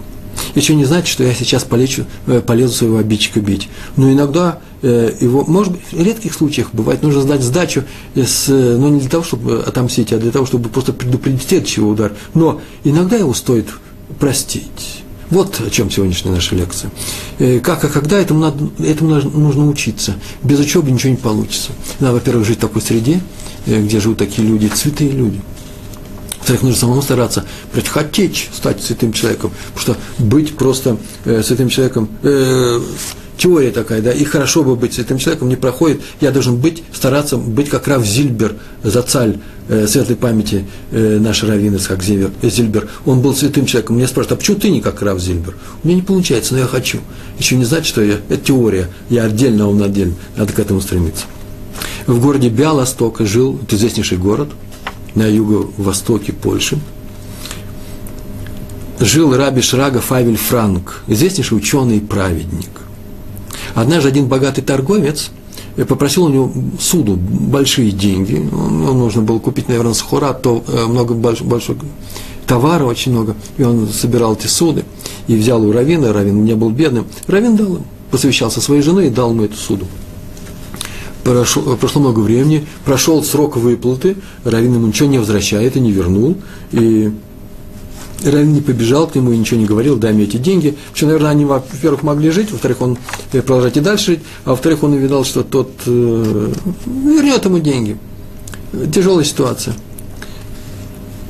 [0.55, 3.69] Еще не значит, что я сейчас полечу, э, полезу своего обидчика бить.
[3.95, 7.83] Но иногда э, его, может быть, в редких случаях бывает, нужно сдать сдачу,
[8.15, 12.13] с, но не для того, чтобы отомстить, а для того, чтобы просто предупредить следующий удар.
[12.33, 13.67] Но иногда его стоит
[14.19, 15.03] простить.
[15.29, 16.91] Вот о чем сегодняшняя наша лекция.
[17.39, 20.15] Э, как и когда этому, надо, этому нужно учиться.
[20.43, 21.71] Без учебы ничего не получится.
[21.99, 23.19] Надо, во-первых, жить в такой среде,
[23.65, 25.41] э, где живут такие люди, святые люди.
[26.39, 27.45] Во-вторых, нужно самому стараться
[27.89, 32.79] хотеть стать святым человеком, потому что быть просто э, святым человеком, э,
[33.37, 37.37] теория такая, да, и хорошо бы быть святым человеком, не проходит, я должен быть, стараться
[37.37, 39.37] быть как Рав Зильбер, Зацаль,
[39.69, 41.41] э, светлой памяти э, наш
[41.87, 45.01] как Зильбер, э, Зильбер, он был святым человеком, меня спрашивают, а почему ты не как
[45.01, 45.55] Рав Зильбер?
[45.83, 46.99] У меня не получается, но я хочу.
[47.37, 50.81] Еще не значит, что я, это теория, я отдельно, а он отдельно, надо к этому
[50.81, 51.25] стремиться.
[52.07, 54.49] В городе Биалостока жил, это известнейший город,
[55.13, 56.79] на юго-востоке Польши,
[58.99, 62.69] жил Раби Шрага Фавель Франк, известнейший ученый и праведник–
[63.77, 65.29] Однажды один богатый торговец
[65.75, 68.43] э, попросил у него суду большие деньги.
[68.51, 71.77] Ну, нужно было купить, наверное, с хора, то э, много больш, большого
[72.47, 73.35] товара, очень много.
[73.59, 74.83] И он собирал эти суды
[75.27, 76.11] и взял у Равина.
[76.11, 77.05] Равин не был бедным.
[77.27, 79.85] Равин дал ему, посовещался со своей женой и дал ему эту суду.
[81.23, 86.35] Прошло, прошло много времени, прошел срок выплаты, Равин ему ничего не возвращает и не вернул.
[86.71, 87.11] И
[88.23, 90.75] Равин не побежал к нему и ничего не говорил, дай мне эти деньги.
[90.91, 92.97] Потому наверное, они, во-первых, могли жить, во-вторых, он
[93.31, 96.51] э, продолжать и дальше жить, а во-вторых, он увидал, что тот э,
[96.85, 97.97] вернет ему деньги.
[98.93, 99.75] Тяжелая ситуация.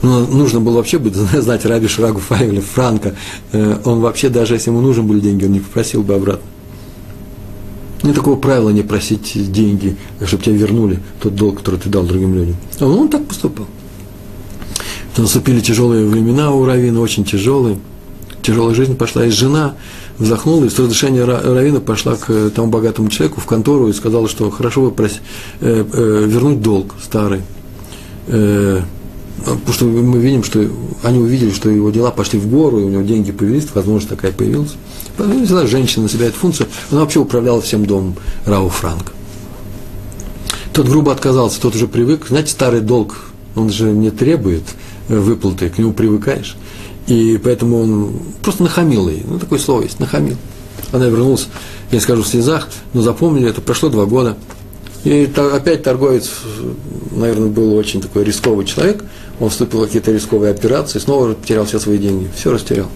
[0.02, 3.16] Но нужно было вообще быть, знать Раби Шрагу Фаевля, Франка.
[3.52, 6.46] Э, он вообще, даже если ему нужны были деньги, он не попросил бы обратно.
[8.04, 12.36] Нет такого правила не просить деньги, чтобы тебе вернули тот долг, который ты дал другим
[12.36, 12.56] людям.
[12.80, 13.66] А он так поступал
[15.22, 17.80] наступили тяжелые времена у Равина, очень тяжелые.
[18.42, 19.76] Тяжелая жизнь пошла, и жена
[20.18, 24.50] вздохнула, и с разрешения Равина пошла к тому богатому человеку в контору и сказала, что
[24.50, 25.20] хорошо бы прос...
[25.60, 27.42] э, э, вернуть долг старый.
[28.28, 28.82] Э,
[29.38, 30.66] потому что мы видим, что
[31.04, 34.32] они увидели, что его дела пошли в гору, и у него деньги появились, возможность такая
[34.32, 34.76] появилась.
[35.18, 38.16] Взяла женщина на себя эту функцию, она вообще управляла всем домом
[38.46, 39.14] Рау Франка.
[40.74, 42.28] Тот грубо отказался, тот уже привык.
[42.28, 43.16] Знаете, старый долг,
[43.56, 44.64] он же не требует
[45.08, 46.56] выплаты, к нему привыкаешь.
[47.08, 49.24] И поэтому он просто нахамил ей.
[49.26, 50.36] Ну, такое слово есть, нахамил.
[50.92, 51.48] Она вернулась,
[51.92, 54.38] я скажу в слезах, но запомнили это, прошло два года.
[55.04, 56.32] И опять торговец,
[57.12, 59.04] наверное, был очень такой рисковый человек,
[59.40, 62.88] он вступил в какие-то рисковые операции, снова потерял все свои деньги, все растерял.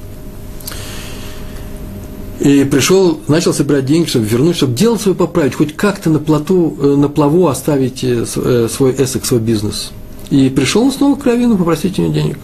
[2.39, 6.75] И пришел, начал собирать деньги, чтобы вернуть, чтобы дело свое поправить, хоть как-то на, плоту,
[6.81, 9.91] э, на плаву оставить э, э, свой эсэк, свой бизнес–
[10.31, 12.39] и пришел он снова к Равину попросить у него денег.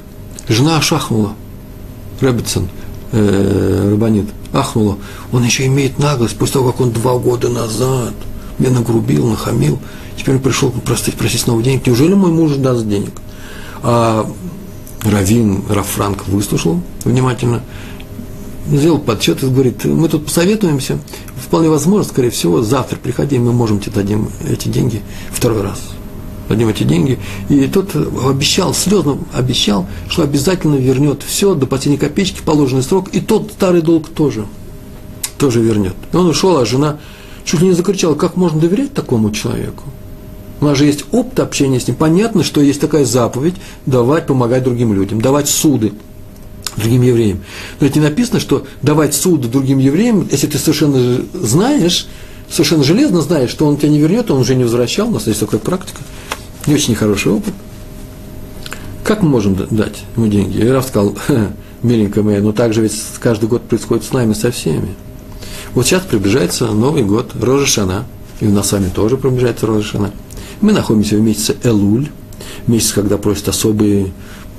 [0.50, 1.34] Жена шахнула.
[2.20, 2.68] Рэббитсон,
[3.14, 4.98] э, Рабанит, ахнула.
[5.32, 8.14] Он еще имеет наглость, после того, как он два года назад
[8.60, 9.80] меня нагрубил, нахамил.
[10.18, 11.88] Теперь он пришел просить, просить снова денег.
[11.88, 13.14] Неужели мой муж даст денег?
[13.84, 14.30] А
[15.04, 17.62] Равин, Рафранк выслушал внимательно,
[18.70, 21.00] сделал подсчет и говорит, мы тут посоветуемся,
[21.42, 25.80] вполне возможно, скорее всего, завтра приходи, мы можем тебе дадим эти деньги второй раз
[26.50, 27.20] дадим эти деньги.
[27.50, 33.20] И тот обещал, слезно обещал, что обязательно вернет все до последней копеечки, положенный срок, и
[33.20, 34.45] тот старый долг тоже,
[35.38, 35.95] тоже вернет.
[36.12, 36.98] И он ушел, а жена
[37.45, 39.84] чуть ли не закричала, как можно доверять такому человеку?
[40.60, 41.95] У нас же есть опыт общения с ним.
[41.95, 45.93] Понятно, что есть такая заповедь давать, помогать другим людям, давать суды
[46.78, 47.43] другим евреям.
[47.80, 52.08] Но ведь не написано, что давать суды другим евреям, если ты совершенно знаешь,
[52.50, 55.39] совершенно железно знаешь, что он тебя не вернет, он уже не возвращал, у нас есть
[55.39, 56.02] такая практика–
[56.68, 57.53] не очень хороший опыт.
[59.03, 60.57] Как мы можем дать ему деньги?
[60.57, 61.15] И Раф сказал,
[61.82, 64.89] миленькая моя, но так же ведь каждый год происходит с нами, со всеми.
[65.74, 68.05] Вот сейчас приближается Новый год, Рожешана,
[68.41, 70.11] и у нас с вами тоже приближается Рожешана.
[70.59, 72.09] Мы находимся в месяце Элуль,
[72.68, 74.11] месяц, когда просят особые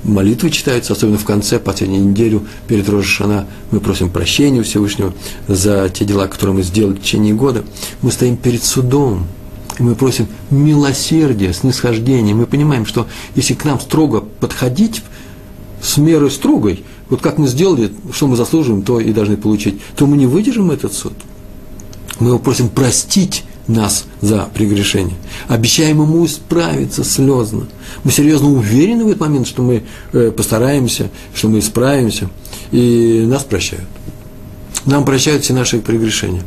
[0.03, 5.13] молитвы читаются, особенно в конце, последнюю неделю перед Рожешана, мы просим прощения у Всевышнего
[5.47, 7.63] за те дела, которые мы сделали в течение года.
[8.01, 9.27] Мы стоим перед судом,
[9.79, 15.01] и мы просим милосердия, снисхождения, мы понимаем, что если к нам строго подходить,
[15.81, 20.05] с мерой строгой, вот как мы сделали, что мы заслуживаем, то и должны получить, то
[20.05, 21.13] мы не выдержим этот суд.
[22.19, 25.15] Мы его просим простить нас за прегрешение.
[25.47, 27.67] Обещаем ему исправиться слезно.
[28.03, 32.29] Мы серьезно уверены в этот момент, что мы э, постараемся, что мы исправимся,
[32.71, 33.87] и нас прощают.
[34.85, 36.43] Нам прощают все наши прегрешения.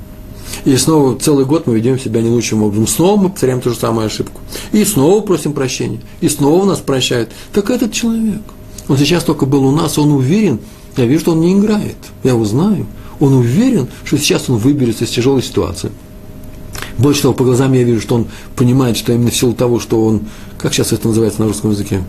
[0.65, 2.87] И снова целый год мы ведем себя не лучшим образом.
[2.87, 4.41] Снова мы повторяем ту же самую ошибку.
[4.73, 6.01] И снова просим прощения.
[6.21, 7.31] И снова нас прощают.
[7.53, 8.43] Так этот человек.
[8.89, 10.61] Он сейчас только был у нас, он уверен,
[10.97, 11.97] я вижу, что он не играет.
[12.23, 12.87] Я его знаю.
[13.21, 15.93] Он уверен, что сейчас он выберется из тяжелой ситуации.
[16.99, 18.27] Больше того, по глазам я вижу, что он
[18.57, 20.23] понимает, что именно в силу того, что он,
[20.59, 22.03] как сейчас это называется на русском языке,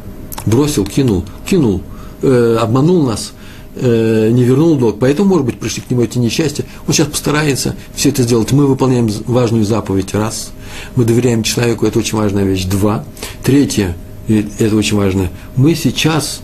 [0.46, 1.82] бросил, кинул, кинул,
[2.22, 3.34] э, обманул нас,
[3.76, 6.66] э, не вернул долг, поэтому, может быть, пришли к нему эти несчастья.
[6.88, 8.52] Он сейчас постарается все это сделать.
[8.52, 10.52] Мы выполняем важную заповедь, раз.
[10.96, 13.04] Мы доверяем человеку, это очень важная вещь, два.
[13.44, 13.96] Третье,
[14.28, 16.42] и это очень важно, мы сейчас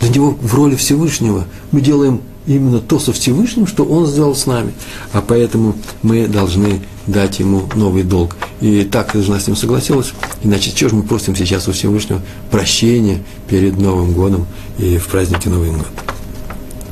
[0.00, 4.46] для него в роли Всевышнего, мы делаем именно то со Всевышним, что Он сделал с
[4.46, 4.72] нами.
[5.12, 8.36] А поэтому мы должны дать Ему новый долг.
[8.60, 10.12] И так жена с ним согласилась.
[10.42, 14.46] Иначе чего же мы просим сейчас у Всевышнего прощения перед Новым годом
[14.78, 15.86] и в празднике Новый год?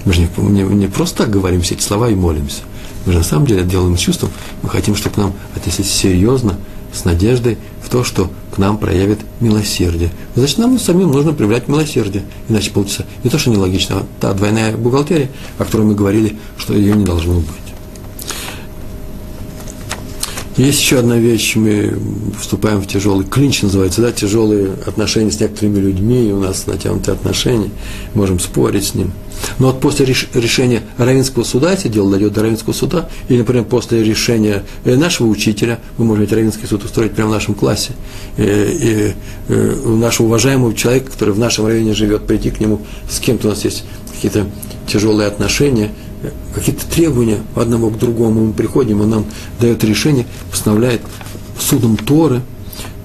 [0.09, 2.63] Мы же не, не, не просто так говорим все эти слова и молимся.
[3.05, 4.31] Мы же на самом деле делаем с чувством.
[4.63, 6.57] Мы хотим, чтобы к нам отнеслись серьезно,
[6.95, 10.11] с надеждой в то, что к нам проявит милосердие.
[10.35, 12.25] Значит, нам самим нужно проявлять милосердие.
[12.49, 15.29] Иначе получится не то, что нелогично, а та двойная бухгалтерия,
[15.59, 17.68] о которой мы говорили, что ее не должно быть.
[20.59, 21.97] Есть еще одна вещь, мы
[22.37, 27.15] вступаем в тяжелый клинч, называется, да, тяжелые отношения с некоторыми людьми, и у нас натянутые
[27.15, 27.71] отношения,
[28.13, 29.13] можем спорить с ним.
[29.61, 34.03] Но вот после решения Равинского суда, если дело дойдет до Равинского суда, или, например, после
[34.03, 37.93] решения э, нашего учителя, мы можем ведь Равинский суд устроить прямо в нашем классе,
[38.37, 39.15] и, э, и,
[39.51, 43.47] э, и нашего уважаемого человека, который в нашем районе живет, прийти к нему, с кем-то
[43.47, 44.49] у нас есть какие-то
[44.89, 45.93] тяжелые отношения–
[46.55, 49.25] какие-то требования одному к другому, мы приходим, он нам
[49.61, 51.01] дает решение, постановляет
[51.59, 52.43] судом Торы,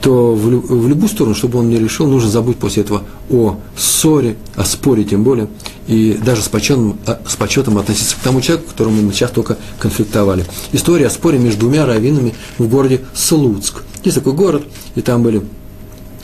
[0.02, 4.36] то в, в любую сторону, чтобы он не решил, нужно забыть после этого о ссоре,
[4.56, 5.48] о споре тем более,
[5.88, 9.58] и даже с почетом, а, с почетом относиться к тому человеку, которому мы сейчас только
[9.80, 10.46] конфликтовали.
[10.74, 13.84] История о споре между двумя раввинами в городе Слуцк.
[14.04, 14.64] Есть такой город,
[14.96, 15.42] и там были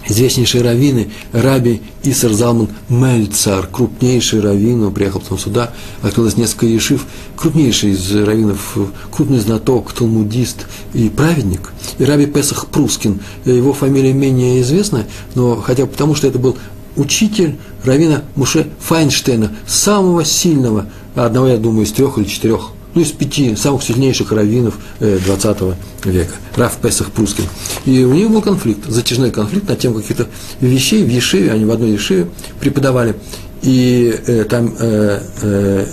[0.07, 7.05] известнейшие раввины, Раби Исар Залман Мельцар, крупнейший раввин, он приехал потом сюда, открылось несколько ешив,
[7.35, 8.77] крупнейший из раввинов,
[9.11, 15.85] крупный знаток, талмудист и праведник, и Раби Песах Прускин, его фамилия менее известна, но хотя
[15.85, 16.57] бы потому, что это был
[16.95, 23.11] учитель равина Муше Файнштейна, самого сильного, одного, я думаю, из трех или четырех ну, из
[23.11, 25.75] пяти самых сильнейших раввинов XX
[26.05, 27.45] э, века, Раф Песах Прускин.
[27.85, 30.27] И у них был конфликт, затяжной конфликт на тему каких-то
[30.59, 32.27] вещей в Ешиве, они в одной Ешиве
[32.59, 33.15] преподавали.
[33.61, 35.85] И э, там э, э,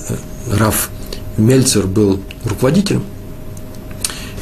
[0.53, 0.91] Раф
[1.37, 3.03] Мельцер был руководителем,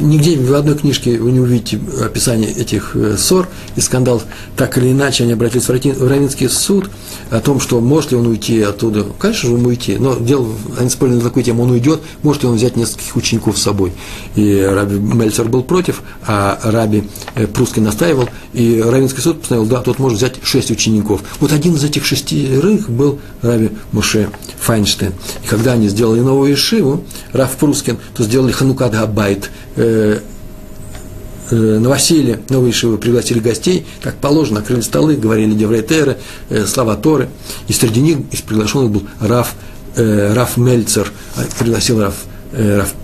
[0.00, 4.24] Нигде в одной книжке вы не увидите описание этих э, ссор и скандалов.
[4.56, 6.90] Так или иначе, они обратились в Равинский суд
[7.34, 9.04] о том, что может ли он уйти оттуда.
[9.18, 10.46] Конечно же, ему уйти, но дело,
[10.78, 13.92] они спорили на такую тему, он уйдет, может ли он взять нескольких учеников с собой.
[14.36, 17.04] И Раби Мельцер был против, а Раби
[17.34, 21.22] э, Прусский настаивал, и Равинский суд постановил, да, тот может взять шесть учеников.
[21.40, 24.30] Вот один из этих шестерых был Раби Муше
[24.60, 25.12] Файнштейн.
[25.42, 29.50] И когда они сделали новую Ишиву, Раф Прускин, то сделали Ханукад Габайт–
[31.50, 36.18] э, новоселье, новые шивы пригласили гостей, как положено, накрыли столы, говорили Деврейтеры,
[36.50, 37.28] э, слова Торы.
[37.68, 39.54] И среди них из приглашенных был Раф,
[39.96, 42.14] э, Раф Мельцер, а, пригласил Раф,
[42.52, 42.94] э, Раф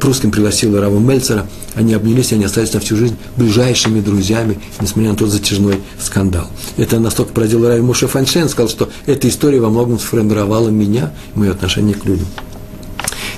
[0.00, 5.10] Прусским пригласил Рава Мельцера, они обнялись, и они остались на всю жизнь ближайшими друзьями, несмотря
[5.10, 6.48] на тот затяжной скандал.
[6.76, 11.50] Это настолько поразило Рави Муше Файнштейн, сказал, что эта история во многом сформировала меня, мое
[11.50, 12.26] отношение к людям.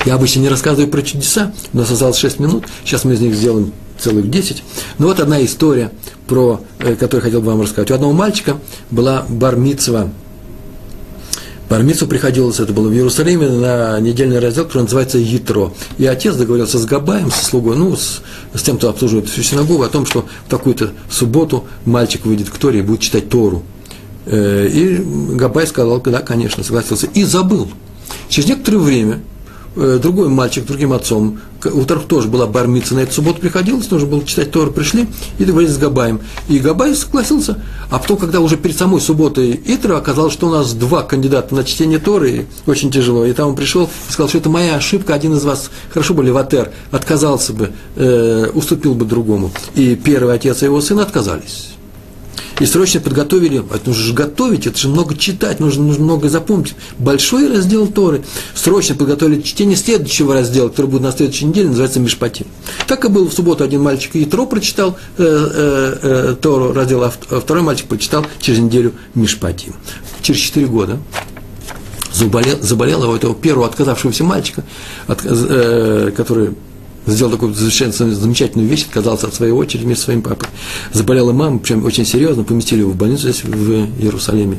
[0.06, 3.34] Я обычно не рассказываю про чудеса, у нас осталось 6 минут, сейчас мы из них
[3.34, 4.62] сделаем целых 10.
[4.98, 5.92] Но вот одна история,
[6.26, 7.90] про, э, которую хотел бы вам рассказать.
[7.90, 8.58] У одного мальчика
[8.90, 10.10] была бармицва.
[11.68, 15.72] Бармицу приходилось, это было в Иерусалиме, на недельный раздел, который называется Ятро.
[15.98, 18.22] И отец договорился с Габаем, со слугой, ну, с,
[18.52, 22.58] с тем, кто обслуживает всю синагогу, о том, что в такую-то субботу мальчик выйдет к
[22.58, 23.62] Торе и будет читать Тору.
[24.26, 24.96] Э, и
[25.36, 27.68] Габай сказал, да, конечно, согласился, и забыл.
[28.28, 29.20] Через некоторое время
[29.76, 34.24] другой мальчик, другим отцом, у которых тоже была бармица на эту субботу приходилось, нужно было
[34.24, 35.06] читать Тор, пришли
[35.38, 36.20] и договорились с Габаем.
[36.48, 37.62] И Габай согласился.
[37.90, 41.64] А потом, когда уже перед самой субботой Итра оказалось, что у нас два кандидата на
[41.64, 43.24] чтение Торы, очень тяжело.
[43.24, 46.24] И там он пришел и сказал, что это моя ошибка, один из вас, хорошо бы
[46.24, 49.50] Леватер, отказался бы, э, уступил бы другому.
[49.74, 51.74] И первый отец и его сын отказались
[52.60, 56.74] и срочно подготовили, это нужно же готовить, это же много читать, нужно, нужно много запомнить.
[56.98, 58.22] Большой раздел Торы.
[58.54, 62.46] Срочно подготовили чтение следующего раздела, который будет на следующей неделе, называется Мишпатим.
[62.86, 67.02] Так и было в субботу один мальчик и Тро прочитал э, э, э, Тору раздел,
[67.02, 69.74] а, а второй мальчик прочитал через неделю Мишпатим.
[70.22, 70.98] Через четыре года
[72.12, 74.64] заболел, заболел у этого первого отказавшегося мальчика,
[75.06, 76.50] от, э, который
[77.06, 80.48] сделал такую совершенно замечательную вещь, отказался от своей очереди вместе со своим папой.
[80.92, 83.70] Заболела мама, причем очень серьезно, поместили его в больницу здесь, в
[84.00, 84.58] Иерусалиме.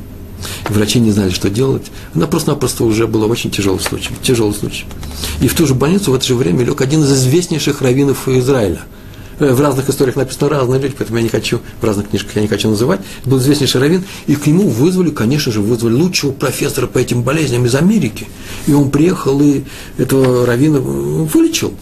[0.69, 1.91] Врачи не знали, что делать.
[2.15, 4.09] Она просто-напросто уже была очень тяжелый случай.
[4.23, 4.85] Тяжелый случай.
[5.41, 8.81] И в ту же больницу в это же время лег один из известнейших раввинов Израиля.
[9.39, 12.47] в разных историях написано разные люди, поэтому я не хочу, в разных книжках я не
[12.47, 13.01] хочу называть.
[13.25, 17.65] Был известнейший раввин, и к нему вызвали, конечно же, вызвали лучшего профессора по этим болезням
[17.65, 18.27] из Америки.
[18.67, 19.63] И он приехал и
[19.97, 21.73] этого раввина вылечил.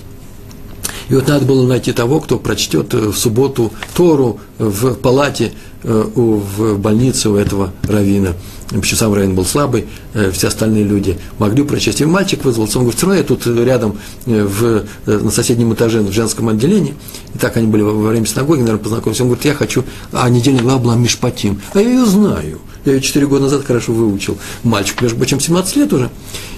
[1.09, 5.51] И вот надо было найти того, кто прочтет в субботу Тору в палате
[5.81, 8.33] Э, в больнице у этого равина.
[8.67, 12.01] Почему сам раввин был слабый, э, все остальные люди могли прочесть.
[12.01, 16.01] И мальчик вызвался, он говорит, все равно я тут рядом э, в, на соседнем этаже
[16.01, 16.95] в женском отделении,
[17.33, 19.21] и так они были во время синагоги, наверное, познакомились.
[19.21, 22.59] Он говорит, я хочу, а недельная глава была Мишпатим, а я ее знаю.
[22.85, 24.37] Я ее четыре года назад хорошо выучил.
[24.63, 26.09] Мальчик, между прочим, 17 лет уже.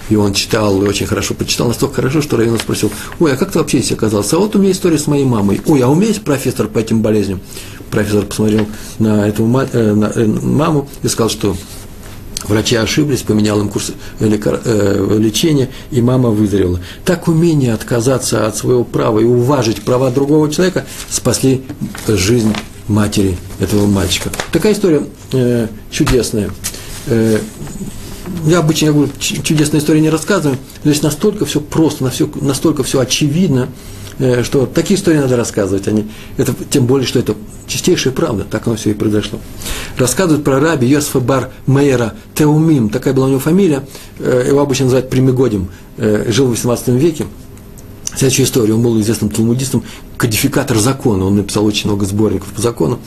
[0.08, 3.52] И он читал, и очень хорошо почитал, настолько хорошо, что Равин спросил, ой, а как
[3.52, 4.36] ты вообще здесь оказался?
[4.36, 5.60] А вот у меня история с моей мамой.
[5.66, 7.40] Ой, а у меня есть профессор по этим болезням?
[7.90, 8.66] Профессор посмотрел
[8.98, 11.56] на эту э, э, маму и сказал, что
[12.44, 16.80] Врачи ошиблись, поменял им курс э, лечения, и мама выздоровела.
[17.04, 21.62] Так умение отказаться от своего права и уважить права другого человека спасли
[22.08, 22.52] жизнь
[22.92, 24.30] матери этого мальчика.
[24.52, 26.50] Такая история э, чудесная.
[27.06, 27.38] Э,
[28.46, 33.68] я обычно я говорю, чудесные истории не рассказываю, здесь настолько все просто, настолько все очевидно,
[34.18, 35.88] э, что такие истории надо рассказывать.
[35.88, 37.34] Они, это, тем более, что это
[37.66, 39.38] чистейшая правда, так оно все и произошло.
[39.96, 43.84] Рассказывают про раби Йосифа бар Мейера Теумим, такая была у него фамилия,
[44.18, 47.26] э, его обычно называют Примигодим, э, жил в 18 веке,
[48.14, 48.74] Следующая история.
[48.74, 49.82] Он был известным талмудистом,
[50.18, 51.24] кодификатор закона.
[51.24, 52.98] Он написал очень много сборников по закону.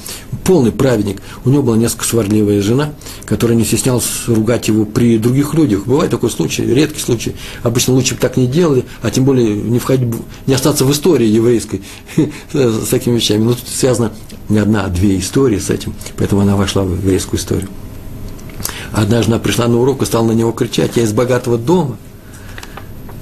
[0.44, 1.22] Полный праведник.
[1.44, 2.94] У него была несколько сварливая жена,
[3.26, 5.86] которая не стеснялась ругать его при других людях.
[5.86, 7.36] Бывает такой случай, редкий случай.
[7.64, 10.14] Обычно лучше бы так не делали, а тем более не, входить,
[10.48, 11.82] не остаться в истории еврейской
[12.54, 13.44] с такими вещами.
[13.44, 14.12] Но тут связано
[14.50, 15.94] не одна, а две истории с этим.
[16.18, 17.70] Поэтому она вошла в еврейскую историю.
[18.92, 21.98] Однажды она пришла на урок и стала на него кричать, я из богатого дома–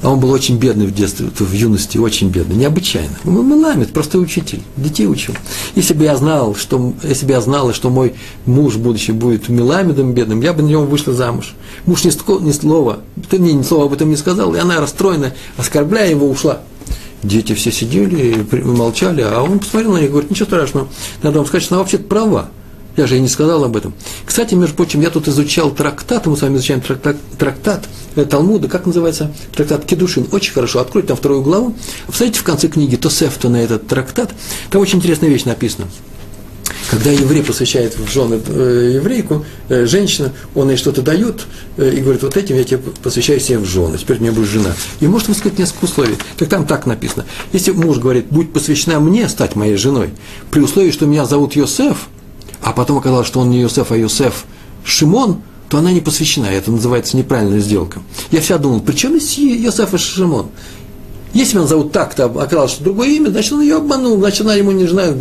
[0.04, 3.16] а он был очень бедный в детстве, в юности, очень бедный, необычайно.
[3.24, 5.34] Меламед, простой учитель, детей учил.
[5.76, 8.14] Если бы я знал, что, если бы я знала, что мой
[8.45, 11.56] муж будущий будет меламедом бедным, я бы на него вышла замуж.
[11.86, 12.99] Муж ни, ни слова,
[13.30, 16.60] ты мне ни слова об этом не сказал, и она расстроена, оскорбляя его, ушла.
[17.24, 20.89] Дети все сидели, молчали, а он посмотрел на них и говорит, ничего страшного,
[21.22, 22.49] надо вам сказать, что она вообще-то права.
[22.96, 23.94] Я же и не сказал об этом.
[24.26, 28.68] Кстати, между прочим, я тут изучал трактат, мы с вами изучаем трактат, трактат э, Талмуда,
[28.68, 29.32] как называется?
[29.56, 30.28] Трактат Кедушин.
[30.32, 30.80] Очень хорошо.
[30.80, 31.76] Откройте там вторую главу.
[32.06, 34.32] Посмотрите в конце книги Тосефта на этот трактат.
[34.70, 35.88] Там очень интересная вещь написана.
[36.91, 42.22] Когда еврей посвящает в жены э, еврейку, э, женщина, он ей что-то дает и говорит,
[42.22, 44.70] вот этим я тебе посвящаю себе в жены, теперь меня будет жена.
[45.00, 46.16] И может высказать несколько условий.
[46.38, 47.26] Так там так написано.
[47.54, 50.12] Если муж говорит, будь посвящена мне стать моей женой,
[50.52, 52.10] при условии, что меня зовут Йосеф,
[52.64, 54.45] а потом оказалось, что он не Юсеф, а Юсеф
[54.84, 56.45] Шимон, то она не посвящена.
[56.45, 58.01] Это называется неправильная сделка.
[58.32, 60.47] Я всегда думал, при чем здесь Йосеф и Шимон?
[61.34, 64.72] Если он зовут так-то, оказалось, что другое имя, значит, он ее обманул, значит, она ему
[64.72, 65.16] не жена,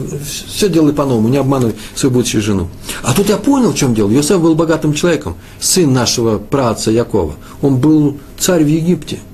[0.47, 2.69] все делай по-новому, не обманывай свою будущую жену.
[3.03, 4.11] А тут я понял, в чем дело.
[4.11, 7.35] Йосеф был богатым человеком, сын нашего праца Якова.
[7.63, 9.21] Он был царь в Египте–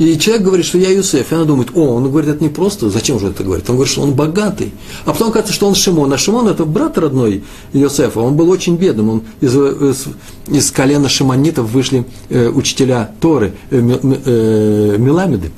[0.00, 2.88] и человек говорит, что я Юсеф, и она думает, о, он говорит, это не просто,
[2.88, 3.68] зачем же это говорит?
[3.68, 4.72] Он говорит, что он богатый.
[5.04, 6.10] А потом кажется, что он Шимон.
[6.10, 7.44] А Шимон– это брат родной
[7.74, 9.10] Юсефа, он был очень бедным.
[9.10, 10.06] Он из, из,
[10.48, 15.50] из колена шимонитов вышли э, учителя Торы, э, э, Меламеды.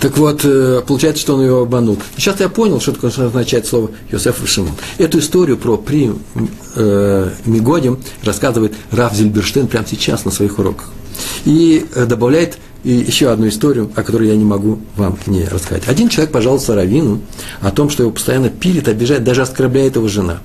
[0.00, 1.98] Так вот, э, получается, что он его обманул.
[2.16, 4.72] Сейчас я понял, что такое означает слово Йосеф и Шимон.
[4.96, 6.12] Эту историю про при
[6.76, 10.92] э, Мигодим рассказывает Раф Зильберштейн прямо сейчас на своих уроках.
[11.44, 15.88] И э, добавляет и еще одну историю, о которой я не могу вам не рассказать.
[15.88, 17.20] Один человек пожаловался Равину
[17.60, 20.40] о том, что его постоянно пилит, обижает, даже оскорбляет его жена.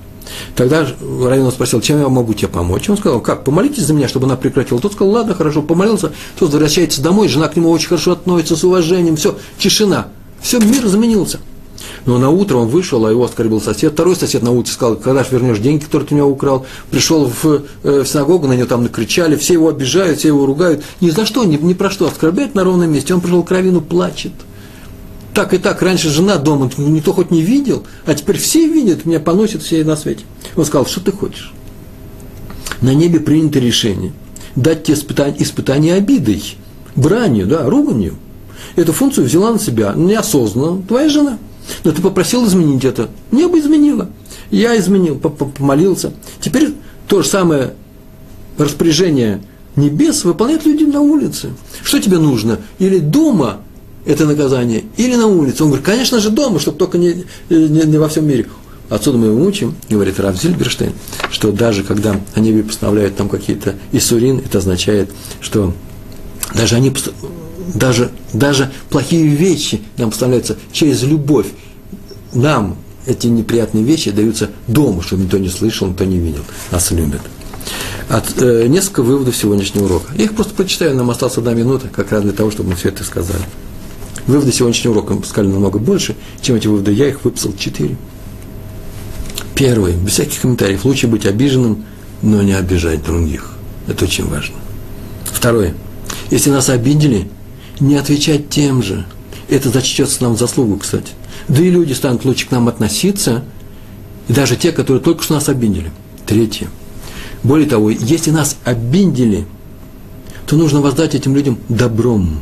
[0.56, 2.88] Тогда Равин спросил, чем я могу тебе помочь?
[2.88, 4.80] Он сказал, как, помолитесь за меня, чтобы она прекратила.
[4.80, 6.12] Тот сказал, ладно, хорошо, помолился.
[6.38, 10.08] Тот возвращается домой, жена к нему очень хорошо относится, с уважением, все, тишина.
[10.40, 11.40] Все, мир изменился.
[12.06, 13.92] Но на утро он вышел, а его оскорбил сосед.
[13.92, 16.66] Второй сосед на улице сказал, когда же вернешь деньги, которые ты меня украл.
[16.90, 20.84] Пришел в, э, в синагогу, на него там накричали, все его обижают, все его ругают.
[21.00, 23.14] Ни за что, ни, ни про что оскорбляют на ровном месте.
[23.14, 24.32] Он пришел к Равину, плачет.
[25.32, 29.18] Так и так, раньше жена дома никто хоть не видел, а теперь все видят, меня
[29.18, 30.24] поносят все на свете.
[30.54, 31.52] Он сказал, что ты хочешь?
[32.80, 34.12] На небе принято решение
[34.54, 36.56] дать тебе испытание, испытание обидой,
[36.94, 38.14] бранью, да, руганью.
[38.76, 41.38] Эту функцию взяла на себя неосознанно твоя жена–
[41.84, 43.08] но ты попросил изменить это.
[43.30, 44.08] Небо изменило.
[44.50, 46.12] Я изменил, помолился.
[46.40, 46.74] Теперь
[47.08, 47.74] то же самое
[48.58, 49.42] распоряжение
[49.76, 51.50] небес выполняют люди на улице.
[51.82, 52.58] Что тебе нужно?
[52.78, 53.60] Или дома
[54.06, 55.62] это наказание, или на улице.
[55.62, 58.46] Он говорит, конечно же, дома, чтобы только не, не, не во всем мире.
[58.90, 60.92] Отсюда мы учим, говорит Раф Зильберштейн,
[61.30, 65.10] что даже когда они постановляют там какие-то исурин, это означает,
[65.40, 65.72] что
[66.54, 66.92] даже они
[67.72, 71.46] даже, даже плохие вещи нам поставляются через любовь.
[72.32, 76.42] нам эти неприятные вещи даются дома, чтобы никто не слышал, никто не видел.
[76.70, 77.20] Нас любят.
[78.08, 80.12] От, э, несколько выводов сегодняшнего урока.
[80.16, 82.88] Я их просто прочитаю, нам осталась одна минута, как раз для того, чтобы мы все
[82.88, 83.42] это сказали.
[84.26, 86.92] Выводы сегодняшнего урока сказали намного больше, чем эти выводы.
[86.92, 87.96] Я их выписал четыре.
[89.54, 91.84] Первый, без всяких комментариев, лучше быть обиженным,
[92.22, 93.52] но не обижать других.
[93.86, 94.56] Это очень важно.
[95.24, 95.74] Второе,
[96.30, 97.28] если нас обидели,
[97.80, 99.06] не отвечать тем же.
[99.48, 101.12] Это зачтется нам в заслугу, кстати.
[101.48, 103.44] Да и люди станут лучше к нам относиться,
[104.28, 105.90] и даже те, которые только что нас обидели.
[106.26, 106.68] Третье.
[107.42, 109.46] Более того, если нас обидели,
[110.46, 112.40] то нужно воздать этим людям добром.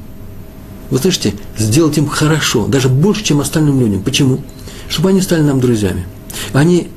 [0.91, 4.03] Вы слышите, сделать им хорошо, даже больше, чем остальным людям.
[4.03, 4.41] Почему?
[4.89, 6.07] Чтобы они стали нам друзьями.
[6.53, 6.89] Они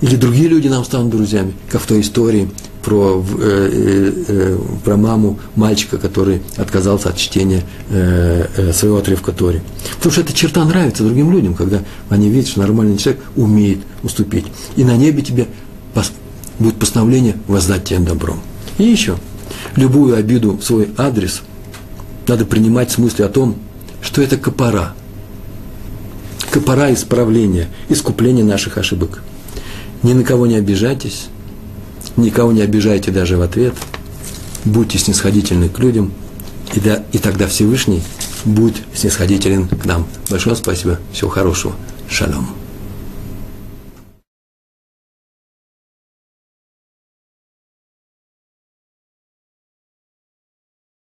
[0.00, 2.48] или другие люди нам станут друзьями, как в той истории
[2.82, 9.32] про, э, э, э, про маму мальчика, который отказался от чтения э, э, своего отрывка
[9.32, 9.60] Тори.
[9.96, 14.46] Потому что эта черта нравится другим людям, когда они видят, что нормальный человек умеет уступить.
[14.76, 15.46] И на небе тебе
[15.94, 16.12] пос,
[16.58, 18.40] будет постановление воздать тебе добром.
[18.78, 19.16] И еще,
[19.76, 21.42] любую обиду в свой адрес
[22.26, 23.56] надо принимать с мыслью о том,
[24.00, 24.94] что это копора.
[26.50, 29.22] Копора исправления, искупления наших ошибок.
[30.02, 31.28] Ни на кого не обижайтесь,
[32.18, 33.74] никого не обижайте даже в ответ,
[34.64, 36.12] будьте снисходительны к людям,
[36.74, 38.02] и, да, и тогда Всевышний
[38.44, 40.06] будет снисходителен к нам.
[40.30, 41.74] Большое спасибо, всего хорошего,
[42.08, 42.57] шалом.